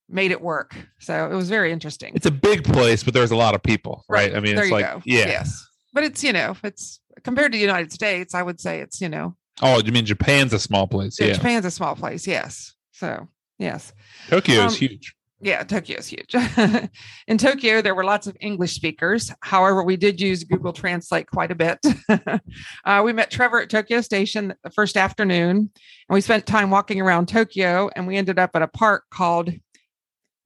made 0.10 0.32
it 0.32 0.42
work. 0.42 0.76
So 1.00 1.30
it 1.32 1.36
was 1.36 1.50
very 1.50 1.72
interesting. 1.72 2.14
It's 2.16 2.26
a 2.26 2.32
big 2.32 2.64
place 2.64 3.04
but 3.04 3.14
there's 3.14 3.32
a 3.32 3.38
lot 3.38 3.56
of 3.56 3.64
people, 3.64 4.06
right? 4.08 4.32
right. 4.32 4.38
I 4.38 4.40
mean 4.40 4.56
there 4.56 4.66
it's 4.66 4.72
like 4.72 4.86
go. 4.86 5.02
yeah. 5.06 5.28
Yes 5.28 5.68
but 5.94 6.04
it's 6.04 6.24
you 6.24 6.34
know 6.34 6.56
it's 6.64 7.00
compared 7.24 7.52
to 7.52 7.58
the 7.58 7.62
United 7.62 7.92
States, 7.92 8.34
I 8.34 8.44
would 8.44 8.60
say 8.60 8.80
it's 8.80 9.02
you 9.02 9.10
know. 9.10 9.36
Oh, 9.62 9.80
you 9.80 9.92
mean 9.92 10.06
Japan's 10.06 10.52
a 10.54 10.60
small 10.60 10.88
place? 10.88 11.20
Yeah, 11.20 11.34
Japan's 11.34 11.66
a 11.66 11.72
small 11.72 11.96
place. 11.96 12.26
Yes. 12.26 12.74
So 12.92 13.28
yes. 13.60 13.94
Tokyo 14.30 14.62
um, 14.62 14.68
is 14.68 14.78
huge. 14.78 15.16
Yeah, 15.44 15.64
Tokyo 15.64 15.98
is 15.98 16.08
huge. 16.08 16.34
in 17.28 17.38
Tokyo, 17.38 17.82
there 17.82 17.94
were 17.94 18.06
lots 18.06 18.28
of 18.28 18.38
English 18.40 18.74
speakers. 18.76 19.30
However, 19.42 19.84
we 19.84 19.98
did 19.98 20.22
use 20.22 20.46
Google 20.46 20.72
Translate 20.72 21.30
quite 21.30 21.52
a 21.52 21.56
bit. 21.56 21.80
uh, 22.86 23.02
we 23.04 23.12
met 23.12 23.30
Trevor 23.30 23.60
at 23.60 23.70
Tokyo 23.70 24.00
Station 24.00 24.54
the 24.64 24.70
first 24.70 24.96
afternoon, 24.96 25.58
and 25.58 25.70
we 26.10 26.22
spent 26.22 26.46
time 26.46 26.70
walking 26.70 27.02
around 27.02 27.28
Tokyo. 27.28 27.90
And 27.94 28.08
we 28.08 28.16
ended 28.16 28.40
up 28.40 28.52
at 28.56 28.62
a 28.62 28.70
park 28.70 29.04
called 29.12 29.52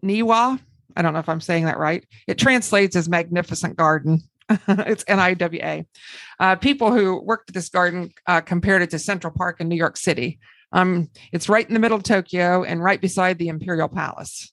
Niwa. 0.04 0.60
I 0.96 1.02
don't 1.04 1.14
know 1.14 1.20
if 1.20 1.30
I'm 1.30 1.42
saying 1.42 1.66
that 1.66 1.78
right. 1.78 2.04
It 2.26 2.40
translates 2.40 2.96
as 2.96 3.08
magnificent 3.08 3.76
garden. 3.76 4.24
it's 4.68 5.04
NIWA. 5.06 5.86
Uh, 6.40 6.56
people 6.56 6.92
who 6.92 7.22
worked 7.22 7.50
at 7.50 7.54
this 7.54 7.70
garden 7.70 8.12
uh, 8.28 8.42
compared 8.42 8.82
it 8.82 8.90
to 8.92 9.00
Central 9.00 9.34
Park 9.36 9.60
in 9.60 9.68
New 9.68 9.76
York 9.76 9.98
City. 9.98 10.40
Um, 10.72 11.10
it's 11.32 11.50
right 11.50 11.68
in 11.68 11.74
the 11.74 11.80
middle 11.80 11.98
of 11.98 12.04
Tokyo 12.04 12.64
and 12.64 12.84
right 12.84 13.00
beside 13.00 13.40
the 13.40 13.48
Imperial 13.50 13.88
Palace. 13.88 14.52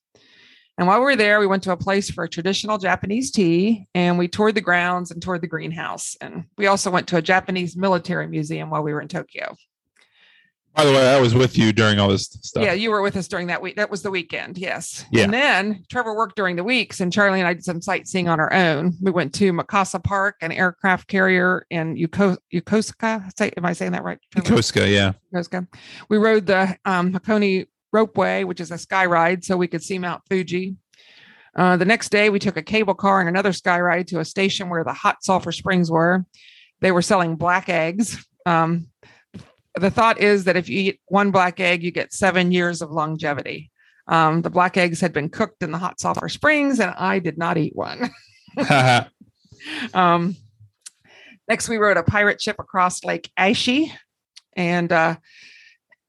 And 0.76 0.88
while 0.88 0.98
we 0.98 1.04
were 1.04 1.16
there, 1.16 1.38
we 1.38 1.46
went 1.46 1.62
to 1.64 1.72
a 1.72 1.76
place 1.76 2.10
for 2.10 2.24
a 2.24 2.28
traditional 2.28 2.78
Japanese 2.78 3.30
tea 3.30 3.86
and 3.94 4.18
we 4.18 4.26
toured 4.26 4.56
the 4.56 4.60
grounds 4.60 5.12
and 5.12 5.22
toured 5.22 5.40
the 5.40 5.46
greenhouse. 5.46 6.16
And 6.20 6.44
we 6.58 6.66
also 6.66 6.90
went 6.90 7.06
to 7.08 7.16
a 7.16 7.22
Japanese 7.22 7.76
military 7.76 8.26
museum 8.26 8.70
while 8.70 8.82
we 8.82 8.92
were 8.92 9.00
in 9.00 9.08
Tokyo. 9.08 9.54
By 10.75 10.85
the 10.85 10.93
way, 10.93 11.09
I 11.09 11.21
was 11.21 11.35
with 11.35 11.57
you 11.57 11.73
during 11.73 12.00
all 12.00 12.09
this 12.09 12.26
stuff. 12.43 12.64
Yeah, 12.64 12.73
you 12.73 12.90
were 12.90 13.00
with 13.00 13.16
us 13.16 13.28
during 13.28 13.47
that 13.47 13.62
week. 13.62 13.76
That 13.76 13.90
was 13.90 14.02
the 14.02 14.11
weekend. 14.11 14.59
Yes. 14.59 15.04
Yeah. 15.12 15.25
And 15.25 15.33
then 15.33 15.85
Trevor 15.88 16.16
worked 16.16 16.35
during 16.35 16.57
the 16.57 16.64
weeks, 16.64 16.99
and 17.00 17.12
Charlie 17.12 17.38
and 17.38 17.47
I 17.47 17.54
did 17.54 17.64
some 17.64 17.81
sightseeing 17.81 18.28
on 18.28 18.40
our 18.40 18.52
own. 18.52 18.95
We 19.00 19.12
went 19.12 19.33
to 19.35 19.52
Mikasa 19.52 20.02
Park, 20.02 20.37
an 20.40 20.50
aircraft 20.50 21.07
carrier 21.07 21.64
in 21.71 21.97
Yokosuka. 21.97 23.31
Say, 23.38 23.52
am 23.57 23.64
I 23.64 23.73
saying 23.73 23.93
that 23.93 24.02
right? 24.02 24.19
Yokosuka, 24.35 24.90
yeah. 24.93 25.12
Yokosuka. 25.33 25.69
We 26.09 26.19
rode 26.19 26.47
the 26.47 26.76
um, 26.85 27.12
Hakone 27.12 27.69
Ropeway, 27.95 28.45
which 28.45 28.61
is 28.61 28.73
a 28.73 28.78
sky 28.78 29.07
ride, 29.07 29.45
so 29.45 29.57
we 29.57 29.69
could 29.69 29.83
see 29.83 30.00
Mount 30.00 30.23
Fuji. 30.28 30.76
Uh, 31.54 31.76
the 31.76 31.85
next 31.85 32.09
day, 32.09 32.31
we 32.31 32.40
took 32.40 32.57
a 32.57 32.62
cable 32.62 32.95
car 32.95 33.21
and 33.21 33.28
another 33.28 33.52
sky 33.52 33.78
ride 33.81 34.09
to 34.09 34.19
a 34.19 34.25
station 34.25 34.69
where 34.69 34.83
the 34.83 34.93
hot 34.93 35.23
sulfur 35.23 35.52
springs 35.52 35.88
were. 35.88 36.25
They 36.81 36.90
were 36.90 37.02
selling 37.02 37.37
black 37.37 37.69
eggs. 37.69 38.26
Um, 38.45 38.88
the 39.75 39.90
thought 39.90 40.21
is 40.21 40.45
that 40.45 40.57
if 40.57 40.69
you 40.69 40.78
eat 40.78 41.00
one 41.07 41.31
black 41.31 41.61
egg, 41.61 41.83
you 41.83 41.90
get 41.90 42.12
seven 42.12 42.52
years 42.52 42.81
of 42.83 42.90
longevity. 42.90 43.71
Um, 44.07 44.43
the 44.43 44.50
black 44.50 44.76
eggs 44.76 45.00
had 45.00 45.12
been 45.12 45.28
cooked 45.28 45.62
in 45.62 45.73
the 45.73 45.78
hot 45.78 45.99
sulfur 45.99 46.28
springs, 46.28 46.78
and 46.78 46.95
I 46.97 47.19
did 47.19 47.38
not 47.38 47.57
eat 47.57 47.75
one. 47.75 48.11
um, 49.95 50.37
next, 51.49 51.69
we 51.69 51.76
rode 51.76 51.97
a 51.97 52.02
pirate 52.02 52.40
ship 52.40 52.57
across 52.59 53.04
Lake 53.04 53.31
Ashi, 53.38 53.90
and 54.57 54.93
uh, 54.93 55.16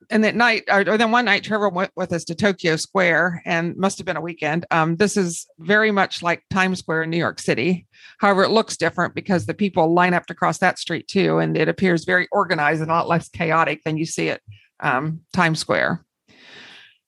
and 0.10 0.24
that 0.24 0.36
night, 0.36 0.64
or, 0.70 0.82
or 0.82 0.98
then 0.98 1.12
one 1.12 1.26
night, 1.26 1.44
Trevor 1.44 1.70
went 1.70 1.92
with 1.96 2.14
us 2.14 2.24
to 2.26 2.36
Tokyo 2.36 2.76
Square, 2.76 3.42
and 3.46 3.76
must 3.78 3.98
have 3.98 4.06
been 4.06 4.18
a 4.18 4.22
weekend. 4.22 4.66
Um, 4.72 4.96
this 4.96 5.18
is 5.18 5.48
very 5.60 5.92
much 5.92 6.22
like 6.22 6.44
Times 6.50 6.80
Square 6.80 7.04
in 7.04 7.10
New 7.10 7.18
York 7.18 7.40
City. 7.40 7.88
However, 8.20 8.44
it 8.44 8.50
looks 8.50 8.78
different 8.78 9.16
because 9.16 9.46
the 9.46 9.54
people 9.54 9.94
line 9.94 10.14
up 10.14 10.26
to 10.28 10.36
cross 10.36 10.58
that 10.60 10.80
street 10.80 11.08
too, 11.08 11.40
and 11.40 11.58
it 11.58 11.68
appears 11.68 12.06
very 12.06 12.28
organized 12.32 12.82
and 12.82 12.90
a 12.90 12.94
lot 12.94 13.08
less 13.08 13.30
chaotic 13.30 13.84
than 13.84 13.98
you 13.98 14.06
see 14.06 14.30
at 14.30 14.42
um, 14.80 15.22
Times 15.34 15.60
Square. 15.60 16.06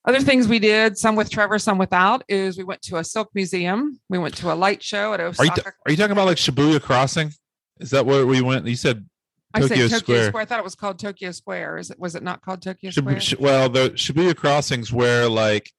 Other 0.06 0.22
things 0.22 0.48
we 0.48 0.60
did, 0.60 0.98
some 0.98 1.18
with 1.18 1.30
Trevor, 1.30 1.60
some 1.60 1.78
without, 1.78 2.24
is 2.30 2.58
we 2.58 2.64
went 2.64 2.82
to 2.84 2.98
a 2.98 3.04
silk 3.04 3.30
museum. 3.34 4.00
We 4.08 4.18
went 4.18 4.38
to 4.38 4.54
a 4.54 4.56
light 4.56 4.82
show 4.82 5.14
at 5.14 5.20
Osaka. 5.20 5.52
Are 5.52 5.56
you, 5.56 5.72
are 5.86 5.92
you 5.92 5.98
talking 5.98 6.14
about 6.14 6.28
like 6.28 6.38
Shibuya 6.38 6.82
Crossing? 6.82 7.32
Is 7.80 7.90
that 7.90 8.06
where 8.06 8.26
we 8.26 8.40
went? 8.42 8.66
You 8.66 8.78
said 8.78 9.06
I 9.58 9.68
said 9.68 9.70
Tokyo 9.70 9.88
Square. 9.88 10.28
Square. 10.28 10.42
I 10.42 10.46
thought 10.46 10.60
it 10.60 10.64
was 10.64 10.76
called 10.76 11.00
Tokyo 11.00 11.32
Square. 11.32 11.78
Is 11.78 11.92
it? 11.92 12.00
Was 12.00 12.16
it 12.16 12.24
not 12.24 12.42
called 12.42 12.62
Tokyo 12.62 12.92
Square? 12.92 13.20
well, 13.40 13.70
the 13.70 13.90
Shibuya 13.92 14.36
Crossings 14.36 14.92
where 14.92 15.28
like 15.28 15.72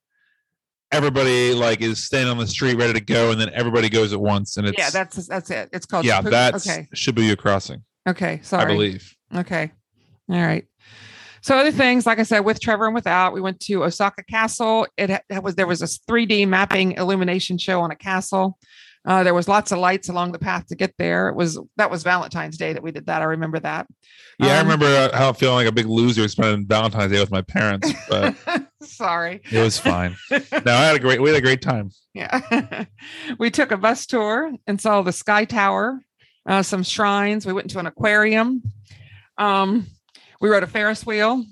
everybody 0.92 1.54
like 1.54 1.80
is 1.80 2.04
standing 2.04 2.30
on 2.30 2.38
the 2.38 2.46
street 2.46 2.76
ready 2.76 2.92
to 2.94 3.00
go, 3.00 3.30
and 3.30 3.40
then 3.40 3.50
everybody 3.52 3.88
goes 3.88 4.12
at 4.12 4.20
once, 4.20 4.56
and 4.56 4.66
it's 4.66 4.78
yeah, 4.78 4.90
that's 4.90 5.26
that's 5.26 5.50
it. 5.50 5.68
It's 5.72 5.86
called 5.86 6.04
yeah, 6.04 6.20
Shibuya. 6.20 6.30
that's 6.30 6.68
okay. 6.68 6.88
Shibuya 6.94 7.36
Crossing. 7.36 7.84
Okay, 8.08 8.40
sorry. 8.42 8.64
I 8.64 8.66
believe. 8.66 9.14
Okay, 9.34 9.72
all 10.30 10.40
right. 10.40 10.66
So 11.40 11.56
other 11.56 11.72
things, 11.72 12.04
like 12.04 12.18
I 12.18 12.24
said, 12.24 12.40
with 12.40 12.60
Trevor 12.60 12.86
and 12.86 12.94
without, 12.94 13.32
we 13.32 13.40
went 13.40 13.60
to 13.60 13.84
Osaka 13.84 14.24
Castle. 14.24 14.86
It, 14.96 15.10
it 15.30 15.42
was 15.42 15.54
there 15.54 15.66
was 15.66 15.82
a 15.82 15.86
3D 15.86 16.48
mapping 16.48 16.92
illumination 16.92 17.58
show 17.58 17.80
on 17.80 17.90
a 17.90 17.96
castle. 17.96 18.58
Uh, 19.06 19.22
there 19.22 19.34
was 19.34 19.48
lots 19.48 19.72
of 19.72 19.78
lights 19.78 20.08
along 20.08 20.32
the 20.32 20.38
path 20.38 20.66
to 20.66 20.74
get 20.74 20.92
there. 20.98 21.28
It 21.28 21.36
was 21.36 21.58
that 21.76 21.90
was 21.90 22.02
Valentine's 22.02 22.56
Day 22.56 22.72
that 22.72 22.82
we 22.82 22.92
did 22.92 23.06
that. 23.06 23.22
I 23.22 23.26
remember 23.26 23.58
that. 23.60 23.86
Yeah, 24.38 24.48
um, 24.48 24.52
I 24.52 24.60
remember 24.60 24.86
uh, 24.86 25.16
how 25.16 25.32
feeling 25.32 25.56
like 25.56 25.66
a 25.66 25.72
big 25.72 25.86
loser 25.86 26.28
spending 26.28 26.66
Valentine's 26.66 27.12
Day 27.12 27.20
with 27.20 27.30
my 27.30 27.42
parents. 27.42 27.92
But 28.08 28.34
sorry, 28.82 29.40
it 29.50 29.60
was 29.60 29.78
fine. 29.78 30.16
no, 30.30 30.38
I 30.66 30.84
had 30.84 30.96
a 30.96 30.98
great 30.98 31.22
we 31.22 31.30
had 31.30 31.38
a 31.38 31.42
great 31.42 31.62
time. 31.62 31.90
Yeah, 32.12 32.84
we 33.38 33.50
took 33.50 33.70
a 33.70 33.76
bus 33.76 34.04
tour 34.06 34.52
and 34.66 34.80
saw 34.80 35.02
the 35.02 35.12
Sky 35.12 35.44
Tower, 35.44 36.00
uh, 36.46 36.62
some 36.62 36.82
shrines. 36.82 37.46
We 37.46 37.52
went 37.52 37.70
to 37.70 37.78
an 37.78 37.86
aquarium. 37.86 38.62
Um, 39.38 39.86
we 40.40 40.48
rode 40.48 40.64
a 40.64 40.68
Ferris 40.68 41.06
wheel, 41.06 41.44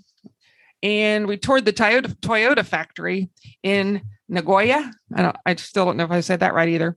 and 0.82 1.26
we 1.26 1.36
toured 1.36 1.64
the 1.64 1.72
Toyota 1.72 2.14
Toyota 2.16 2.64
factory 2.64 3.30
in 3.62 4.02
Nagoya. 4.28 4.90
I 5.14 5.22
don't. 5.22 5.36
I 5.46 5.54
still 5.54 5.84
don't 5.84 5.96
know 5.96 6.04
if 6.04 6.10
I 6.10 6.20
said 6.20 6.40
that 6.40 6.54
right 6.54 6.68
either 6.68 6.96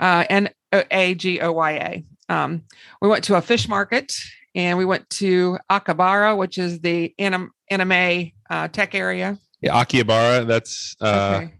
uh, 0.00 0.24
N 0.28 0.50
A 0.72 1.14
G 1.14 1.40
O 1.40 1.52
Y 1.52 1.72
A. 1.72 2.04
Um, 2.32 2.62
we 3.00 3.08
went 3.08 3.24
to 3.24 3.36
a 3.36 3.42
fish 3.42 3.68
market 3.68 4.12
and 4.54 4.78
we 4.78 4.84
went 4.84 5.08
to 5.10 5.58
Akabara, 5.70 6.36
which 6.36 6.58
is 6.58 6.80
the 6.80 7.14
anim- 7.18 7.52
anime 7.70 8.32
uh, 8.48 8.68
tech 8.68 8.94
area. 8.94 9.38
Yeah, 9.60 9.84
Akihabara. 9.84 10.46
That's 10.46 10.96
uh, 11.00 11.40
okay. 11.42 11.54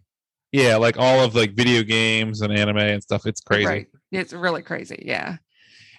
yeah, 0.53 0.77
like 0.77 0.99
all 0.99 1.23
of 1.23 1.35
like 1.35 1.55
video 1.55 1.83
games 1.83 2.41
and 2.41 2.53
anime 2.53 2.79
and 2.79 3.03
stuff. 3.03 3.27
It's 3.27 3.41
crazy. 3.41 3.67
Right. 3.67 3.87
It's 4.11 4.33
really 4.33 4.63
crazy. 4.63 5.03
Yeah. 5.07 5.37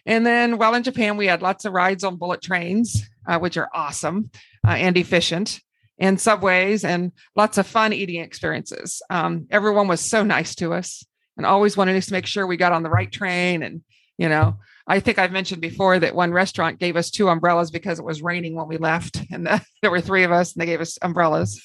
And 0.05 0.25
then 0.25 0.57
while 0.57 0.73
in 0.73 0.83
Japan, 0.83 1.15
we 1.15 1.27
had 1.27 1.41
lots 1.41 1.63
of 1.65 1.73
rides 1.73 2.03
on 2.03 2.17
bullet 2.17 2.41
trains, 2.41 3.07
uh, 3.27 3.37
which 3.39 3.55
are 3.55 3.69
awesome 3.73 4.31
uh, 4.67 4.71
and 4.71 4.97
efficient, 4.97 5.59
and 5.99 6.19
subways, 6.19 6.83
and 6.83 7.11
lots 7.35 7.59
of 7.59 7.67
fun 7.67 7.93
eating 7.93 8.21
experiences. 8.21 9.01
Um, 9.11 9.45
everyone 9.51 9.87
was 9.87 10.01
so 10.01 10.23
nice 10.23 10.55
to 10.55 10.73
us 10.73 11.05
and 11.41 11.45
always 11.47 11.75
wanted 11.75 11.95
us 11.95 12.05
to 12.05 12.13
make 12.13 12.27
sure 12.27 12.45
we 12.45 12.55
got 12.55 12.71
on 12.71 12.83
the 12.83 12.89
right 12.89 13.11
train. 13.11 13.63
And, 13.63 13.81
you 14.17 14.29
know, 14.29 14.57
I 14.85 14.99
think 14.99 15.17
I've 15.17 15.31
mentioned 15.31 15.59
before 15.59 15.97
that 15.97 16.13
one 16.13 16.31
restaurant 16.31 16.79
gave 16.79 16.95
us 16.95 17.09
two 17.09 17.29
umbrellas 17.29 17.71
because 17.71 17.97
it 17.97 18.05
was 18.05 18.21
raining 18.21 18.55
when 18.55 18.67
we 18.67 18.77
left. 18.77 19.21
And 19.31 19.47
the, 19.47 19.65
there 19.81 19.89
were 19.89 20.01
three 20.01 20.23
of 20.23 20.31
us 20.31 20.53
and 20.53 20.61
they 20.61 20.67
gave 20.67 20.81
us 20.81 20.99
umbrellas. 21.01 21.59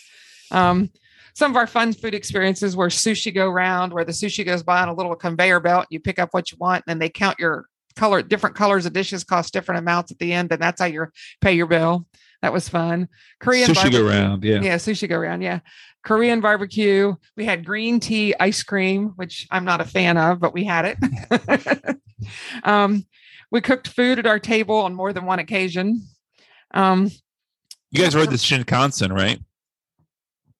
Um, 0.50 0.90
some 1.34 1.50
of 1.50 1.56
our 1.58 1.66
fun 1.66 1.92
food 1.92 2.14
experiences 2.14 2.74
were 2.74 2.88
sushi 2.88 3.34
go 3.34 3.50
round, 3.50 3.92
where 3.92 4.06
the 4.06 4.12
sushi 4.12 4.46
goes 4.46 4.62
by 4.62 4.80
on 4.80 4.88
a 4.88 4.94
little 4.94 5.14
conveyor 5.14 5.60
belt. 5.60 5.86
You 5.90 6.00
pick 6.00 6.18
up 6.18 6.32
what 6.32 6.50
you 6.50 6.56
want, 6.58 6.84
and 6.86 6.90
then 6.90 6.98
they 6.98 7.10
count 7.10 7.38
your 7.38 7.66
color. 7.94 8.22
Different 8.22 8.56
colors 8.56 8.86
of 8.86 8.94
dishes 8.94 9.22
cost 9.22 9.52
different 9.52 9.80
amounts 9.80 10.10
at 10.10 10.18
the 10.18 10.32
end, 10.32 10.50
and 10.50 10.62
that's 10.62 10.80
how 10.80 10.86
you 10.86 11.08
pay 11.42 11.52
your 11.52 11.66
bill. 11.66 12.06
That 12.42 12.52
was 12.52 12.68
fun. 12.68 13.08
Korean 13.40 13.68
sushi 13.68 13.74
barbecue. 13.74 13.98
go 13.98 14.08
round, 14.08 14.44
yeah, 14.44 14.60
yeah, 14.60 14.76
sushi 14.76 15.08
go 15.08 15.16
round, 15.16 15.42
yeah. 15.42 15.60
Korean 16.04 16.40
barbecue. 16.40 17.14
We 17.36 17.44
had 17.44 17.64
green 17.64 17.98
tea 17.98 18.34
ice 18.38 18.62
cream, 18.62 19.12
which 19.16 19.46
I'm 19.50 19.64
not 19.64 19.80
a 19.80 19.84
fan 19.84 20.16
of, 20.16 20.38
but 20.38 20.52
we 20.54 20.64
had 20.64 20.96
it. 20.96 21.96
um, 22.64 23.04
we 23.50 23.60
cooked 23.60 23.88
food 23.88 24.18
at 24.18 24.26
our 24.26 24.38
table 24.38 24.76
on 24.76 24.94
more 24.94 25.12
than 25.12 25.24
one 25.24 25.38
occasion. 25.38 26.06
Um, 26.72 27.10
you 27.90 28.02
guys 28.02 28.14
rode 28.14 28.30
the 28.30 28.36
Shinkansen, 28.36 29.12
right? 29.12 29.40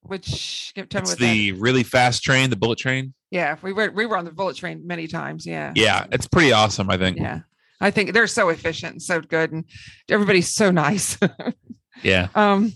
Which 0.03 0.73
it's 0.77 1.15
the 1.17 1.51
that. 1.51 1.61
really 1.61 1.83
fast 1.83 2.23
train, 2.23 2.51
the 2.51 2.57
bullet 2.57 2.79
train. 2.79 3.13
Yeah, 3.31 3.57
we 3.63 3.73
were 3.73 3.91
we 3.91 4.07
were 4.07 4.17
on 4.17 4.25
the 4.25 4.31
bullet 4.31 4.57
train 4.57 4.87
many 4.87 5.09
times. 5.09 5.47
Yeah. 5.47 5.73
Yeah, 5.75 6.07
it's 6.13 6.29
pretty 6.29 6.53
awesome. 6.53 6.91
I 6.91 6.97
think. 6.97 7.19
Yeah. 7.19 7.41
I 7.81 7.91
think 7.91 8.13
they're 8.13 8.27
so 8.27 8.49
efficient 8.49 8.93
and 8.93 9.03
so 9.03 9.21
good, 9.21 9.53
and 9.53 9.65
everybody's 10.09 10.49
so 10.49 10.71
nice. 10.71 11.19
yeah. 12.03 12.29
Um, 12.35 12.73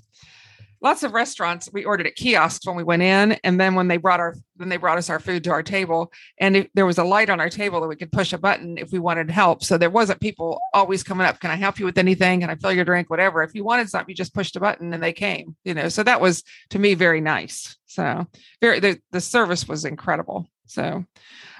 lots 0.82 1.02
of 1.02 1.12
restaurants 1.12 1.68
we 1.72 1.84
ordered 1.84 2.06
at 2.06 2.14
kiosks 2.14 2.66
when 2.66 2.76
we 2.76 2.82
went 2.82 3.02
in, 3.02 3.32
and 3.44 3.60
then 3.60 3.74
when 3.74 3.88
they 3.88 3.96
brought 3.96 4.20
our 4.20 4.34
then 4.56 4.68
they 4.68 4.76
brought 4.76 4.98
us 4.98 5.08
our 5.10 5.20
food 5.20 5.44
to 5.44 5.50
our 5.50 5.62
table, 5.62 6.12
and 6.38 6.56
if, 6.56 6.68
there 6.74 6.86
was 6.86 6.98
a 6.98 7.04
light 7.04 7.30
on 7.30 7.40
our 7.40 7.48
table 7.48 7.80
that 7.80 7.88
we 7.88 7.96
could 7.96 8.12
push 8.12 8.32
a 8.32 8.38
button 8.38 8.78
if 8.78 8.90
we 8.92 8.98
wanted 8.98 9.30
help. 9.30 9.64
So 9.64 9.78
there 9.78 9.90
wasn't 9.90 10.20
people 10.20 10.60
always 10.74 11.02
coming 11.02 11.26
up. 11.26 11.40
Can 11.40 11.50
I 11.50 11.56
help 11.56 11.78
you 11.78 11.84
with 11.84 11.98
anything? 11.98 12.40
Can 12.40 12.50
I 12.50 12.56
fill 12.56 12.72
your 12.72 12.84
drink? 12.84 13.10
Whatever. 13.10 13.42
If 13.42 13.54
you 13.54 13.64
wanted 13.64 13.88
something, 13.88 14.10
you 14.10 14.14
just 14.14 14.34
pushed 14.34 14.56
a 14.56 14.60
button 14.60 14.92
and 14.92 15.02
they 15.02 15.12
came. 15.12 15.56
You 15.64 15.74
know. 15.74 15.88
So 15.88 16.02
that 16.02 16.20
was 16.20 16.42
to 16.70 16.78
me 16.78 16.94
very 16.94 17.20
nice. 17.20 17.76
So 17.86 18.26
very 18.60 18.80
the 18.80 18.98
the 19.12 19.20
service 19.20 19.68
was 19.68 19.84
incredible. 19.84 20.46
So 20.66 21.04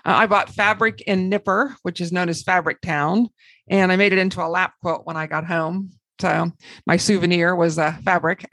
uh, 0.05 0.15
I 0.15 0.27
bought 0.27 0.51
fabric 0.51 1.03
in 1.03 1.31
Nippori, 1.31 1.75
which 1.83 2.01
is 2.01 2.13
known 2.13 2.29
as 2.29 2.43
Fabric 2.43 2.81
Town, 2.81 3.29
and 3.69 3.91
I 3.91 3.97
made 3.97 4.13
it 4.13 4.21
into 4.21 4.41
a 4.41 4.47
lap 4.47 4.75
quilt 4.81 5.05
when 5.05 5.17
I 5.17 5.27
got 5.27 5.45
home. 5.45 5.91
So 6.21 6.53
my 6.87 6.97
souvenir 6.97 7.55
was 7.57 7.79
a 7.79 7.85
uh, 7.85 7.97
fabric. 8.05 8.47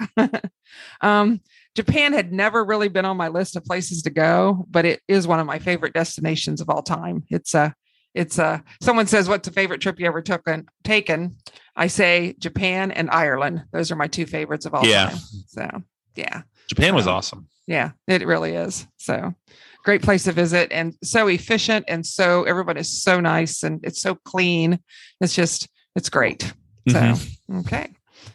um, 1.02 1.42
Japan 1.76 2.14
had 2.14 2.34
never 2.34 2.64
really 2.64 2.88
been 2.88 3.06
on 3.06 3.18
my 3.18 3.28
list 3.28 3.56
of 3.56 3.64
places 3.64 4.02
to 4.04 4.10
go, 4.10 4.66
but 4.70 4.86
it 4.86 5.02
is 5.08 5.28
one 5.28 5.40
of 5.40 5.46
my 5.46 5.60
favorite 5.60 5.94
destinations 5.94 6.60
of 6.60 6.70
all 6.70 6.82
time. 6.82 7.24
It's 7.30 7.54
a, 7.54 7.76
it's 8.16 8.40
a. 8.40 8.64
Someone 8.82 9.06
says, 9.06 9.30
"What's 9.30 9.48
the 9.48 9.54
favorite 9.54 9.82
trip 9.82 10.00
you 10.00 10.08
ever 10.08 10.22
took 10.22 10.42
and 10.48 10.68
taken?" 10.84 11.36
I 11.76 11.88
say 11.88 12.36
Japan 12.40 12.92
and 12.92 13.12
Ireland. 13.12 13.66
Those 13.72 13.92
are 13.92 13.96
my 13.96 14.08
two 14.08 14.26
favorites 14.26 14.66
of 14.66 14.74
all 14.74 14.88
yeah. 14.88 15.10
time. 15.10 15.20
So 15.48 15.70
yeah, 16.16 16.42
Japan 16.68 16.96
was 16.96 17.06
um, 17.06 17.14
awesome. 17.14 17.48
Yeah, 17.68 17.92
it 18.08 18.26
really 18.26 18.56
is. 18.56 18.88
So 18.98 19.36
great 19.84 20.02
place 20.02 20.24
to 20.24 20.32
visit 20.32 20.70
and 20.72 20.96
so 21.04 21.28
efficient 21.28 21.86
and 21.88 22.06
so 22.06 22.44
everyone 22.44 22.76
is 22.76 23.02
so 23.02 23.22
nice 23.22 23.64
and 23.64 23.80
it's 23.84 24.02
so 24.02 24.16
clean. 24.16 24.80
It's 25.22 25.36
just 25.36 25.70
it's 25.96 26.10
great. 26.10 26.54
So 26.88 27.00
mm-hmm. 27.00 27.60
okay. 27.60 27.90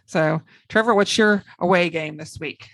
So 0.07 0.43
Trevor, 0.69 0.95
what's 0.95 1.17
your 1.17 1.43
away 1.59 1.89
game 1.91 2.17
this 2.17 2.39
week? 2.39 2.69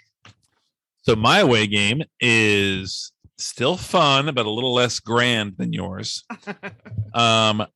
So 1.03 1.17
my 1.17 1.41
away 1.41 1.67
game 1.67 2.03
is 2.21 3.13
still 3.39 3.77
fun, 3.77 4.35
but 4.35 4.47
a 4.47 4.51
little 4.51 4.75
less 4.75 5.01
grand 5.01 5.57
than 5.57 5.73
yours. 5.73 6.25
um, 7.15 7.67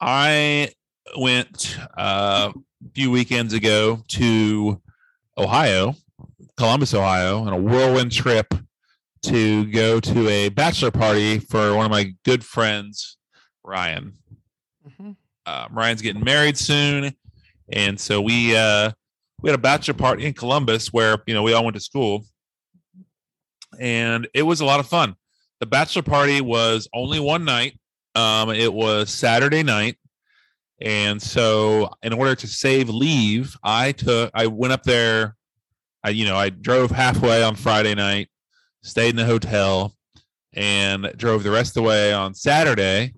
I 0.00 0.70
went 1.16 1.78
uh, 1.96 2.52
a 2.54 2.90
few 2.94 3.10
weekends 3.10 3.52
ago 3.52 4.02
to 4.08 4.80
Ohio, 5.38 5.94
Columbus, 6.56 6.94
Ohio, 6.94 7.40
on 7.40 7.52
a 7.52 7.56
whirlwind 7.56 8.12
trip 8.12 8.52
to 9.22 9.66
go 9.66 10.00
to 10.00 10.28
a 10.28 10.48
bachelor 10.48 10.90
party 10.90 11.38
for 11.38 11.76
one 11.76 11.84
of 11.84 11.90
my 11.90 12.12
good 12.24 12.44
friends, 12.44 13.16
Ryan. 13.62 14.14
Mm-hmm. 14.86 15.12
Uh, 15.46 15.68
Ryan's 15.70 16.02
getting 16.02 16.24
married 16.24 16.56
soon, 16.56 17.14
and 17.72 17.98
so 17.98 18.20
we 18.20 18.56
uh, 18.56 18.92
we 19.40 19.50
had 19.50 19.58
a 19.58 19.62
bachelor 19.62 19.94
party 19.94 20.26
in 20.26 20.34
Columbus 20.34 20.92
where 20.92 21.18
you 21.26 21.34
know 21.34 21.42
we 21.42 21.52
all 21.52 21.64
went 21.64 21.74
to 21.74 21.80
school, 21.80 22.24
and 23.78 24.28
it 24.34 24.42
was 24.42 24.60
a 24.60 24.64
lot 24.64 24.80
of 24.80 24.86
fun. 24.86 25.16
The 25.60 25.66
bachelor 25.66 26.02
party 26.02 26.40
was 26.40 26.88
only 26.94 27.20
one 27.20 27.44
night. 27.44 27.78
Um, 28.14 28.50
it 28.50 28.72
was 28.72 29.10
Saturday 29.10 29.62
night, 29.62 29.96
and 30.80 31.20
so 31.20 31.90
in 32.02 32.12
order 32.12 32.34
to 32.34 32.46
save 32.46 32.88
leave, 32.88 33.56
I 33.62 33.92
took 33.92 34.30
I 34.34 34.46
went 34.46 34.72
up 34.72 34.82
there. 34.82 35.36
I 36.04 36.10
you 36.10 36.26
know 36.26 36.36
I 36.36 36.50
drove 36.50 36.90
halfway 36.90 37.42
on 37.42 37.54
Friday 37.56 37.94
night 37.94 38.28
stayed 38.82 39.10
in 39.10 39.16
the 39.16 39.24
hotel, 39.24 39.94
and 40.52 41.12
drove 41.16 41.42
the 41.42 41.50
rest 41.50 41.70
of 41.70 41.82
the 41.82 41.88
way 41.88 42.12
on 42.12 42.34
Saturday. 42.34 43.14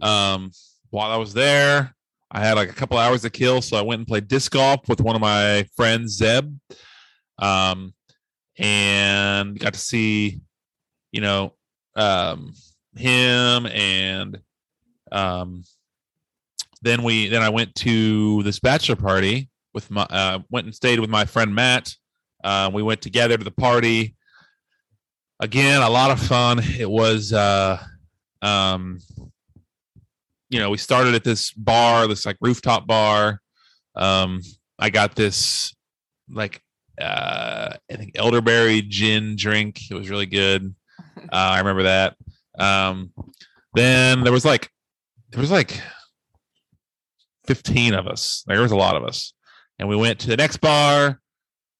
Um, 0.00 0.52
while 0.90 1.10
I 1.10 1.16
was 1.16 1.34
there, 1.34 1.94
I 2.34 2.40
had 2.40 2.54
like 2.54 2.70
a 2.70 2.74
couple 2.74 2.96
hours 2.96 3.22
to 3.22 3.30
kill, 3.30 3.60
so 3.60 3.76
I 3.76 3.82
went 3.82 3.98
and 4.00 4.08
played 4.08 4.26
disc 4.26 4.50
golf 4.52 4.88
with 4.88 5.02
one 5.02 5.14
of 5.14 5.20
my 5.20 5.66
friends, 5.76 6.16
Zeb, 6.16 6.50
um, 7.38 7.92
and 8.58 9.58
got 9.58 9.74
to 9.74 9.78
see, 9.78 10.40
you 11.12 11.20
know, 11.20 11.52
um, 11.94 12.54
him 12.96 13.66
and 13.66 14.40
um, 15.12 15.62
then 16.80 17.02
we 17.02 17.28
then 17.28 17.42
I 17.42 17.50
went 17.50 17.74
to 17.76 18.42
this 18.44 18.60
bachelor 18.60 18.96
party 18.96 19.50
with 19.74 19.90
my 19.90 20.06
uh, 20.08 20.38
went 20.50 20.64
and 20.66 20.74
stayed 20.74 21.00
with 21.00 21.10
my 21.10 21.26
friend 21.26 21.54
Matt 21.54 21.94
Uh, 22.42 22.70
we 22.72 22.82
went 22.82 23.00
together 23.00 23.36
to 23.36 23.44
the 23.44 23.50
party. 23.50 24.16
Again, 25.40 25.82
a 25.82 25.90
lot 25.90 26.10
of 26.10 26.20
fun. 26.20 26.60
It 26.78 26.90
was, 26.90 27.32
uh, 27.32 27.78
um, 28.42 28.98
you 30.52 30.60
know, 30.60 30.68
we 30.68 30.76
started 30.76 31.14
at 31.14 31.24
this 31.24 31.50
bar, 31.52 32.06
this 32.06 32.26
like 32.26 32.36
rooftop 32.42 32.86
bar. 32.86 33.40
Um, 33.96 34.42
I 34.78 34.90
got 34.90 35.14
this 35.14 35.74
like 36.30 36.60
uh, 37.00 37.70
I 37.90 37.96
think 37.96 38.12
elderberry 38.16 38.82
gin 38.82 39.34
drink. 39.34 39.90
It 39.90 39.94
was 39.94 40.08
really 40.10 40.26
good. 40.26 40.74
Uh, 41.14 41.26
I 41.30 41.58
remember 41.58 41.84
that. 41.84 42.16
Um, 42.58 43.12
then 43.74 44.24
there 44.24 44.32
was 44.32 44.44
like 44.44 44.70
there 45.30 45.40
was 45.40 45.50
like 45.50 45.80
15 47.46 47.94
of 47.94 48.06
us. 48.06 48.44
There 48.46 48.60
was 48.60 48.72
a 48.72 48.76
lot 48.76 48.96
of 48.96 49.04
us. 49.04 49.32
And 49.78 49.88
we 49.88 49.96
went 49.96 50.18
to 50.20 50.28
the 50.28 50.36
next 50.36 50.56
bar 50.58 51.20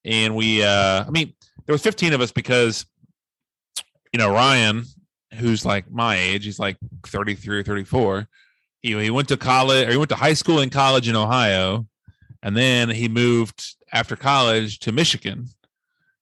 and 0.04 0.36
we 0.36 0.62
uh 0.62 1.04
I 1.06 1.10
mean 1.10 1.34
there 1.66 1.72
was 1.72 1.82
15 1.82 2.12
of 2.12 2.20
us 2.20 2.30
because 2.30 2.84
you 4.12 4.18
know 4.18 4.32
Ryan 4.32 4.84
who's 5.34 5.64
like 5.64 5.90
my 5.90 6.16
age, 6.16 6.44
he's 6.44 6.58
like 6.58 6.76
33 7.06 7.58
or 7.58 7.62
34. 7.62 8.28
He 8.82 9.00
he 9.00 9.10
went 9.10 9.28
to 9.28 9.36
college 9.36 9.86
or 9.86 9.90
he 9.90 9.96
went 9.96 10.10
to 10.10 10.16
high 10.16 10.34
school 10.34 10.58
and 10.58 10.70
college 10.70 11.08
in 11.08 11.16
Ohio 11.16 11.86
and 12.42 12.56
then 12.56 12.90
he 12.90 13.08
moved 13.08 13.76
after 13.92 14.16
college 14.16 14.80
to 14.80 14.92
Michigan. 14.92 15.46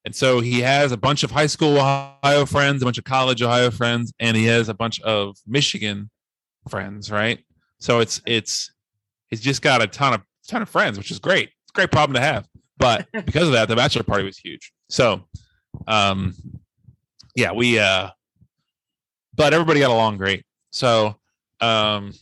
And 0.04 0.14
so 0.14 0.40
he 0.40 0.60
has 0.60 0.92
a 0.92 0.96
bunch 0.96 1.22
of 1.22 1.30
high 1.30 1.46
school 1.46 1.78
Ohio 1.78 2.46
friends, 2.46 2.82
a 2.82 2.84
bunch 2.84 2.98
of 2.98 3.04
college 3.04 3.42
Ohio 3.42 3.70
friends, 3.70 4.12
and 4.18 4.36
he 4.36 4.46
has 4.46 4.68
a 4.68 4.74
bunch 4.74 5.00
of 5.00 5.36
Michigan 5.46 6.10
friends, 6.68 7.10
right? 7.10 7.40
So 7.78 8.00
it's 8.00 8.20
it's 8.26 8.70
he's 9.28 9.40
just 9.40 9.62
got 9.62 9.82
a 9.82 9.86
ton 9.86 10.14
of 10.14 10.22
ton 10.48 10.62
of 10.62 10.68
friends, 10.68 10.96
which 10.98 11.10
is 11.10 11.18
great. 11.18 11.48
It's 11.48 11.70
a 11.70 11.74
great 11.74 11.90
problem 11.90 12.14
to 12.14 12.20
have. 12.20 12.46
But 12.78 13.08
because 13.12 13.46
of 13.46 13.52
that, 13.52 13.68
the 13.68 13.76
bachelor 13.76 14.02
party 14.02 14.24
was 14.24 14.38
huge. 14.38 14.72
So 14.88 15.24
um 15.86 16.34
yeah, 17.36 17.52
we 17.52 17.78
uh 17.78 18.10
but 19.34 19.54
everybody 19.54 19.80
got 19.80 19.90
along 19.90 20.16
great. 20.16 20.44
So 20.70 21.16
um 21.60 22.12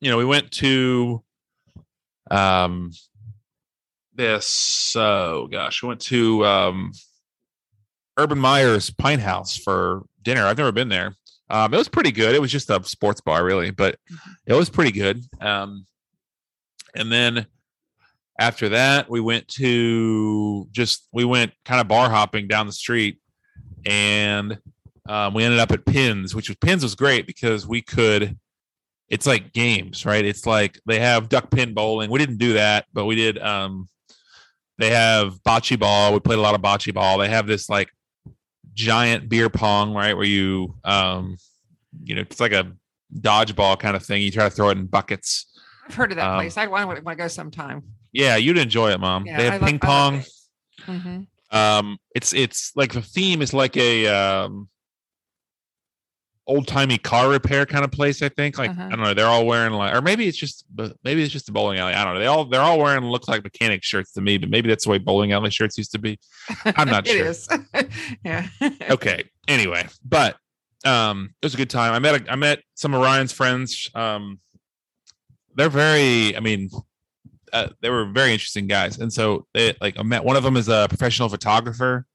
you 0.00 0.10
know, 0.10 0.16
we 0.16 0.24
went 0.24 0.50
to 0.52 1.22
um 2.30 2.92
this 4.14 4.94
oh 4.96 5.46
gosh, 5.46 5.82
we 5.82 5.88
went 5.88 6.00
to 6.02 6.44
um 6.44 6.92
Urban 8.18 8.38
Meyer's 8.38 8.90
Pint 8.90 9.22
House 9.22 9.56
for 9.56 10.02
dinner. 10.22 10.44
I've 10.44 10.58
never 10.58 10.72
been 10.72 10.88
there. 10.88 11.14
Um, 11.50 11.72
it 11.72 11.78
was 11.78 11.88
pretty 11.88 12.12
good. 12.12 12.34
It 12.34 12.40
was 12.40 12.52
just 12.52 12.68
a 12.68 12.82
sports 12.84 13.20
bar, 13.20 13.44
really, 13.44 13.70
but 13.70 13.96
it 14.46 14.54
was 14.54 14.68
pretty 14.68 14.92
good. 14.92 15.24
Um, 15.40 15.86
and 16.94 17.10
then 17.10 17.46
after 18.38 18.70
that, 18.70 19.08
we 19.08 19.20
went 19.20 19.48
to 19.48 20.68
just 20.70 21.08
we 21.12 21.24
went 21.24 21.52
kind 21.64 21.80
of 21.80 21.88
bar 21.88 22.10
hopping 22.10 22.48
down 22.48 22.66
the 22.66 22.72
street, 22.72 23.18
and 23.86 24.58
um, 25.08 25.34
we 25.34 25.44
ended 25.44 25.60
up 25.60 25.72
at 25.72 25.86
Pins, 25.86 26.34
which 26.34 26.48
was 26.48 26.56
Pins 26.56 26.82
was 26.82 26.94
great 26.94 27.26
because 27.26 27.66
we 27.66 27.82
could. 27.82 28.38
It's 29.08 29.26
like 29.26 29.52
games, 29.52 30.04
right? 30.04 30.24
It's 30.24 30.46
like 30.46 30.78
they 30.86 31.00
have 31.00 31.28
duck 31.28 31.50
pin 31.50 31.72
bowling. 31.74 32.10
We 32.10 32.18
didn't 32.18 32.36
do 32.38 32.54
that, 32.54 32.86
but 32.92 33.06
we 33.06 33.14
did. 33.14 33.38
Um, 33.38 33.88
they 34.76 34.90
have 34.90 35.42
bocce 35.42 35.78
ball. 35.78 36.12
We 36.12 36.20
played 36.20 36.38
a 36.38 36.42
lot 36.42 36.54
of 36.54 36.60
bocce 36.60 36.92
ball. 36.92 37.18
They 37.18 37.28
have 37.28 37.46
this 37.46 37.68
like 37.68 37.90
giant 38.74 39.28
beer 39.28 39.48
pong, 39.50 39.94
right? 39.94 40.14
Where 40.14 40.26
you, 40.26 40.74
um, 40.84 41.36
you 42.04 42.14
know, 42.14 42.20
it's 42.20 42.38
like 42.38 42.52
a 42.52 42.70
dodgeball 43.18 43.78
kind 43.80 43.96
of 43.96 44.04
thing. 44.04 44.22
You 44.22 44.30
try 44.30 44.44
to 44.44 44.54
throw 44.54 44.68
it 44.68 44.78
in 44.78 44.86
buckets. 44.86 45.46
I've 45.88 45.94
heard 45.94 46.12
of 46.12 46.16
that 46.16 46.28
Um, 46.28 46.36
place. 46.38 46.56
I 46.58 46.66
want 46.66 47.04
to 47.04 47.14
go 47.16 47.28
sometime. 47.28 47.82
Yeah, 48.12 48.36
you'd 48.36 48.58
enjoy 48.58 48.90
it, 48.92 49.00
mom. 49.00 49.26
Yeah, 49.26 49.36
they 49.38 49.44
have 49.46 49.60
lo- 49.62 49.66
ping 49.66 49.78
love 49.82 49.82
pong. 49.82 50.24
Mhm. 50.86 51.26
Um, 51.50 51.98
it's 52.14 52.34
it's 52.34 52.72
like 52.76 52.92
the 52.92 53.00
theme 53.02 53.40
is 53.40 53.54
like 53.54 53.76
a 53.78 54.06
um 54.06 54.68
old 56.48 56.66
timey 56.66 56.98
car 56.98 57.28
repair 57.28 57.64
kind 57.66 57.84
of 57.84 57.92
place. 57.92 58.22
I 58.22 58.28
think. 58.30 58.58
Like 58.58 58.70
Uh-huh. 58.70 58.82
I 58.86 58.90
don't 58.90 59.02
know. 59.02 59.14
They're 59.14 59.26
all 59.26 59.46
wearing 59.46 59.74
like, 59.74 59.94
or 59.94 60.00
maybe 60.00 60.26
it's 60.26 60.36
just, 60.36 60.64
but 60.74 60.96
maybe 61.04 61.22
it's 61.22 61.32
just 61.32 61.48
a 61.48 61.52
bowling 61.52 61.78
alley. 61.78 61.94
I 61.94 62.04
don't 62.04 62.14
know. 62.14 62.20
They 62.20 62.26
all 62.26 62.44
they're 62.44 62.60
all 62.60 62.78
wearing 62.78 63.04
look 63.04 63.28
like 63.28 63.44
mechanic 63.44 63.84
shirts 63.84 64.12
to 64.14 64.20
me, 64.20 64.38
but 64.38 64.50
maybe 64.50 64.68
that's 64.68 64.84
the 64.84 64.90
way 64.90 64.98
bowling 64.98 65.32
alley 65.32 65.50
shirts 65.50 65.78
used 65.78 65.92
to 65.92 65.98
be. 65.98 66.18
I'm 66.64 66.88
not 66.88 67.06
sure. 67.06 67.26
is. 67.26 67.48
yeah. 68.24 68.46
okay 68.90 69.24
anyway 69.46 69.86
but 70.04 70.36
um 70.84 71.34
it 71.40 71.46
was 71.46 71.54
a 71.54 71.56
good 71.56 71.70
time 71.70 71.92
i 71.92 71.98
met 71.98 72.20
a, 72.20 72.32
i 72.32 72.36
met 72.36 72.60
some 72.74 72.94
of 72.94 73.00
ryan's 73.00 73.32
friends 73.32 73.90
um 73.94 74.38
they're 75.54 75.68
very 75.68 76.36
i 76.36 76.40
mean 76.40 76.68
uh, 77.52 77.68
they 77.80 77.88
were 77.90 78.04
very 78.06 78.32
interesting 78.32 78.66
guys 78.66 78.98
and 78.98 79.12
so 79.12 79.46
they 79.54 79.74
like 79.80 79.98
i 79.98 80.02
met 80.02 80.22
one 80.24 80.36
of 80.36 80.42
them 80.42 80.56
is 80.56 80.68
a 80.68 80.86
professional 80.88 81.28
photographer 81.28 82.06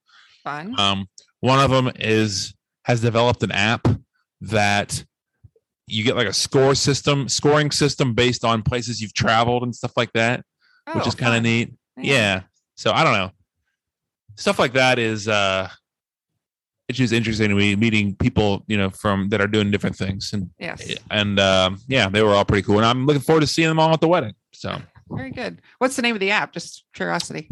Fun. 0.43 0.79
um 0.79 1.07
one 1.39 1.59
of 1.59 1.71
them 1.71 1.91
is 1.99 2.53
has 2.83 3.01
developed 3.01 3.41
an 3.43 3.51
app 3.51 3.87
that 4.43 5.03
you 5.87 6.03
get 6.03 6.15
like 6.15 6.27
a 6.27 6.33
score 6.33 6.75
system 6.75 7.27
scoring 7.27 7.71
system 7.71 8.13
based 8.13 8.43
on 8.45 8.61
places 8.63 9.01
you've 9.01 9.13
traveled 9.13 9.63
and 9.63 9.75
stuff 9.75 9.91
like 9.97 10.11
that 10.13 10.43
which 10.93 11.03
Oh, 11.03 11.07
is 11.07 11.15
kind 11.15 11.35
of 11.35 11.43
neat 11.43 11.73
yeah 11.97 12.43
so 12.75 12.91
i 12.91 13.03
don't 13.03 13.13
know 13.13 13.31
stuff 14.35 14.59
like 14.59 14.73
that 14.73 14.97
is 14.99 15.27
uh 15.27 15.67
it's 16.89 16.97
just 16.97 17.13
interesting 17.13 17.49
to 17.49 17.55
me 17.55 17.75
meeting 17.75 18.15
people 18.15 18.63
you 18.67 18.77
know 18.77 18.89
from 18.89 19.29
that 19.29 19.39
are 19.41 19.47
doing 19.47 19.71
different 19.71 19.95
things 19.95 20.31
and 20.33 20.49
Yes. 20.59 20.95
and 21.11 21.39
um 21.39 21.79
yeah 21.87 22.09
they 22.09 22.21
were 22.23 22.31
all 22.31 22.45
pretty 22.45 22.63
cool 22.65 22.77
and 22.77 22.85
i'm 22.85 23.05
looking 23.05 23.21
forward 23.21 23.41
to 23.41 23.47
seeing 23.47 23.67
them 23.69 23.79
all 23.79 23.93
at 23.93 24.01
the 24.01 24.07
wedding 24.07 24.33
so 24.53 24.81
Very 25.09 25.31
good. 25.31 25.61
What's 25.79 25.95
the 25.97 26.01
name 26.01 26.15
of 26.15 26.21
the 26.21 26.31
app? 26.31 26.53
Just 26.53 26.85
curiosity. 26.93 27.49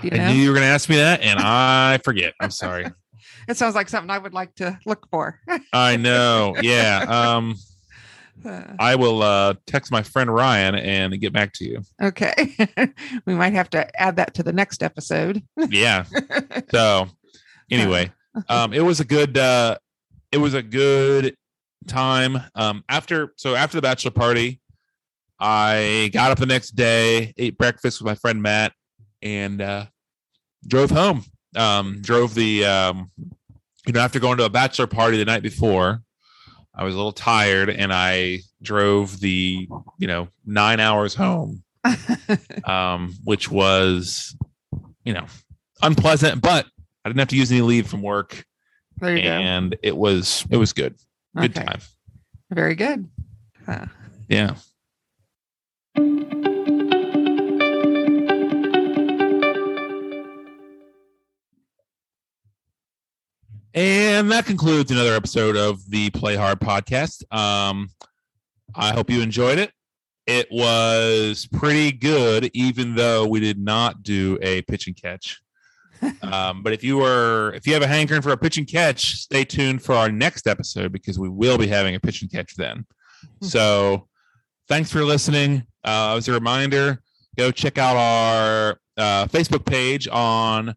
Do 0.00 0.08
you 0.08 0.10
i 0.14 0.16
know? 0.16 0.28
knew 0.32 0.40
you 0.40 0.48
were 0.48 0.54
going 0.54 0.66
to 0.66 0.72
ask 0.72 0.88
me 0.88 0.96
that 0.96 1.20
and 1.20 1.38
i 1.40 1.98
forget 2.04 2.34
i'm 2.40 2.50
sorry 2.50 2.86
It 3.48 3.56
sounds 3.56 3.74
like 3.74 3.88
something 3.88 4.10
I 4.10 4.18
would 4.18 4.34
like 4.34 4.54
to 4.56 4.78
look 4.86 5.08
for. 5.10 5.40
i 5.72 5.96
know. 5.96 6.54
Yeah 6.60 7.04
um 7.36 7.54
Uh, 8.44 8.62
i 8.80 8.94
will 8.96 9.22
uh 9.22 9.54
text 9.66 9.92
my 9.92 10.02
friend 10.02 10.32
ryan 10.34 10.74
and 10.74 11.20
get 11.20 11.32
back 11.32 11.52
to 11.54 11.64
you. 11.64 11.80
Okay. 12.02 12.56
we 13.26 13.34
might 13.34 13.52
have 13.52 13.70
to 13.70 14.00
add 14.00 14.16
that 14.16 14.34
to 14.34 14.42
the 14.42 14.52
next 14.52 14.82
episode. 14.82 15.42
yeah. 15.68 16.04
So 16.70 17.08
anyway 17.70 18.10
um 18.48 18.72
it 18.72 18.80
was 18.80 19.00
a 19.00 19.04
good 19.04 19.36
uh 19.38 19.76
it 20.32 20.38
was 20.38 20.54
a 20.54 20.62
good 20.62 21.36
time. 21.86 22.38
Um 22.54 22.82
after 22.88 23.32
so 23.36 23.54
after 23.54 23.76
the 23.76 23.82
bachelor 23.82 24.10
party 24.12 24.60
i 25.38 26.08
got 26.12 26.30
up 26.30 26.38
the 26.38 26.46
next 26.46 26.70
day 26.70 27.34
ate 27.36 27.58
breakfast 27.58 28.00
with 28.00 28.06
my 28.06 28.14
friend 28.14 28.40
matt 28.42 28.72
and 29.22 29.60
uh 29.60 29.84
drove 30.66 30.90
home 30.90 31.24
um 31.56 32.00
drove 32.00 32.34
the 32.34 32.64
um 32.64 33.10
you 33.86 33.92
know 33.92 34.00
after 34.00 34.18
going 34.20 34.38
to 34.38 34.44
a 34.44 34.50
bachelor 34.50 34.86
party 34.86 35.16
the 35.18 35.24
night 35.24 35.42
before 35.42 36.02
i 36.74 36.82
was 36.84 36.94
a 36.94 36.96
little 36.96 37.12
tired 37.12 37.68
and 37.68 37.92
i 37.92 38.38
drove 38.62 39.20
the 39.20 39.68
you 39.98 40.06
know 40.06 40.28
nine 40.46 40.80
hours 40.80 41.14
home 41.14 41.62
um 42.64 43.14
which 43.24 43.50
was 43.50 44.36
you 45.04 45.12
know 45.12 45.26
unpleasant 45.82 46.40
but 46.40 46.64
i 47.04 47.08
didn't 47.08 47.18
have 47.18 47.28
to 47.28 47.36
use 47.36 47.50
any 47.50 47.60
leave 47.60 47.86
from 47.86 48.02
work. 48.02 48.44
There 48.98 49.16
you 49.16 49.22
and 49.22 49.76
it 49.82 49.96
was 49.96 50.46
it 50.50 50.56
was 50.58 50.72
good. 50.72 50.94
Good 51.36 51.56
Okay. 51.56 51.64
time. 51.66 51.80
Very 52.50 52.74
good. 52.76 53.08
Uh, 53.66 53.86
yeah 54.28 54.54
and 63.74 64.30
that 64.30 64.44
concludes 64.46 64.90
another 64.90 65.14
episode 65.14 65.56
of 65.56 65.88
the 65.90 66.10
play 66.10 66.36
hard 66.36 66.60
podcast. 66.60 67.22
Um 67.34 67.90
i 68.74 68.92
hope 68.92 69.10
you 69.10 69.20
enjoyed 69.20 69.58
it. 69.58 69.72
It 70.26 70.48
was 70.50 71.48
pretty 71.52 71.92
good 71.92 72.50
even 72.54 72.94
though 72.94 73.26
we 73.26 73.40
did 73.40 73.58
not 73.58 74.02
do 74.02 74.38
a 74.40 74.62
pitch 74.62 74.86
and 74.86 75.00
catch. 75.00 75.40
Um, 76.20 76.64
but 76.64 76.72
if 76.72 76.82
you 76.82 76.98
were 76.98 77.52
if 77.54 77.64
you 77.64 77.74
have 77.74 77.82
a 77.82 77.86
hankering 77.86 78.22
for 78.22 78.32
a 78.32 78.36
pitch 78.36 78.58
and 78.58 78.66
catch 78.66 79.14
stay 79.14 79.44
tuned 79.44 79.82
for 79.82 79.94
our 79.94 80.10
next 80.10 80.48
episode 80.48 80.90
because 80.90 81.16
we 81.16 81.28
will 81.28 81.58
be 81.58 81.68
having 81.68 81.94
a 81.94 82.00
pitch 82.00 82.22
and 82.22 82.30
catch 82.30 82.56
then. 82.56 82.84
So 83.40 84.08
thanks 84.66 84.90
for 84.90 85.04
listening. 85.04 85.62
Uh, 85.84 86.16
as 86.16 86.26
a 86.26 86.32
reminder 86.32 87.00
go 87.36 87.50
check 87.50 87.78
out 87.78 87.96
our 87.96 88.78
uh, 88.96 89.26
facebook 89.26 89.64
page 89.64 90.08
on 90.08 90.74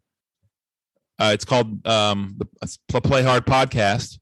uh, 1.19 1.31
it's 1.33 1.45
called 1.45 1.85
um, 1.87 2.37
the 2.89 3.01
play 3.01 3.23
hard 3.23 3.45
podcast. 3.45 4.19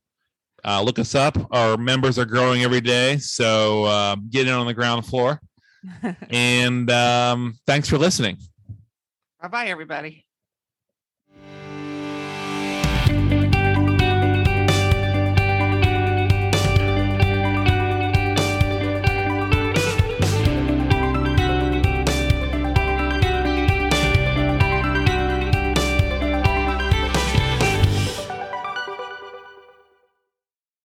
Uh, 0.66 0.82
look 0.82 0.98
us 0.98 1.14
up. 1.14 1.38
Our 1.52 1.78
members 1.78 2.18
are 2.18 2.26
growing 2.26 2.64
every 2.64 2.82
day. 2.82 3.18
So 3.18 3.84
uh, 3.86 4.16
get 4.30 4.48
in 4.48 4.54
on 4.54 4.66
the 4.66 4.74
ground 4.74 5.06
floor. 5.06 5.40
And 6.30 6.90
um, 6.90 7.60
thanks 7.68 7.90
for 7.90 7.98
listening. 7.98 8.38
Bye 9.42 9.50
bye, 9.50 9.66
everybody. 9.68 10.23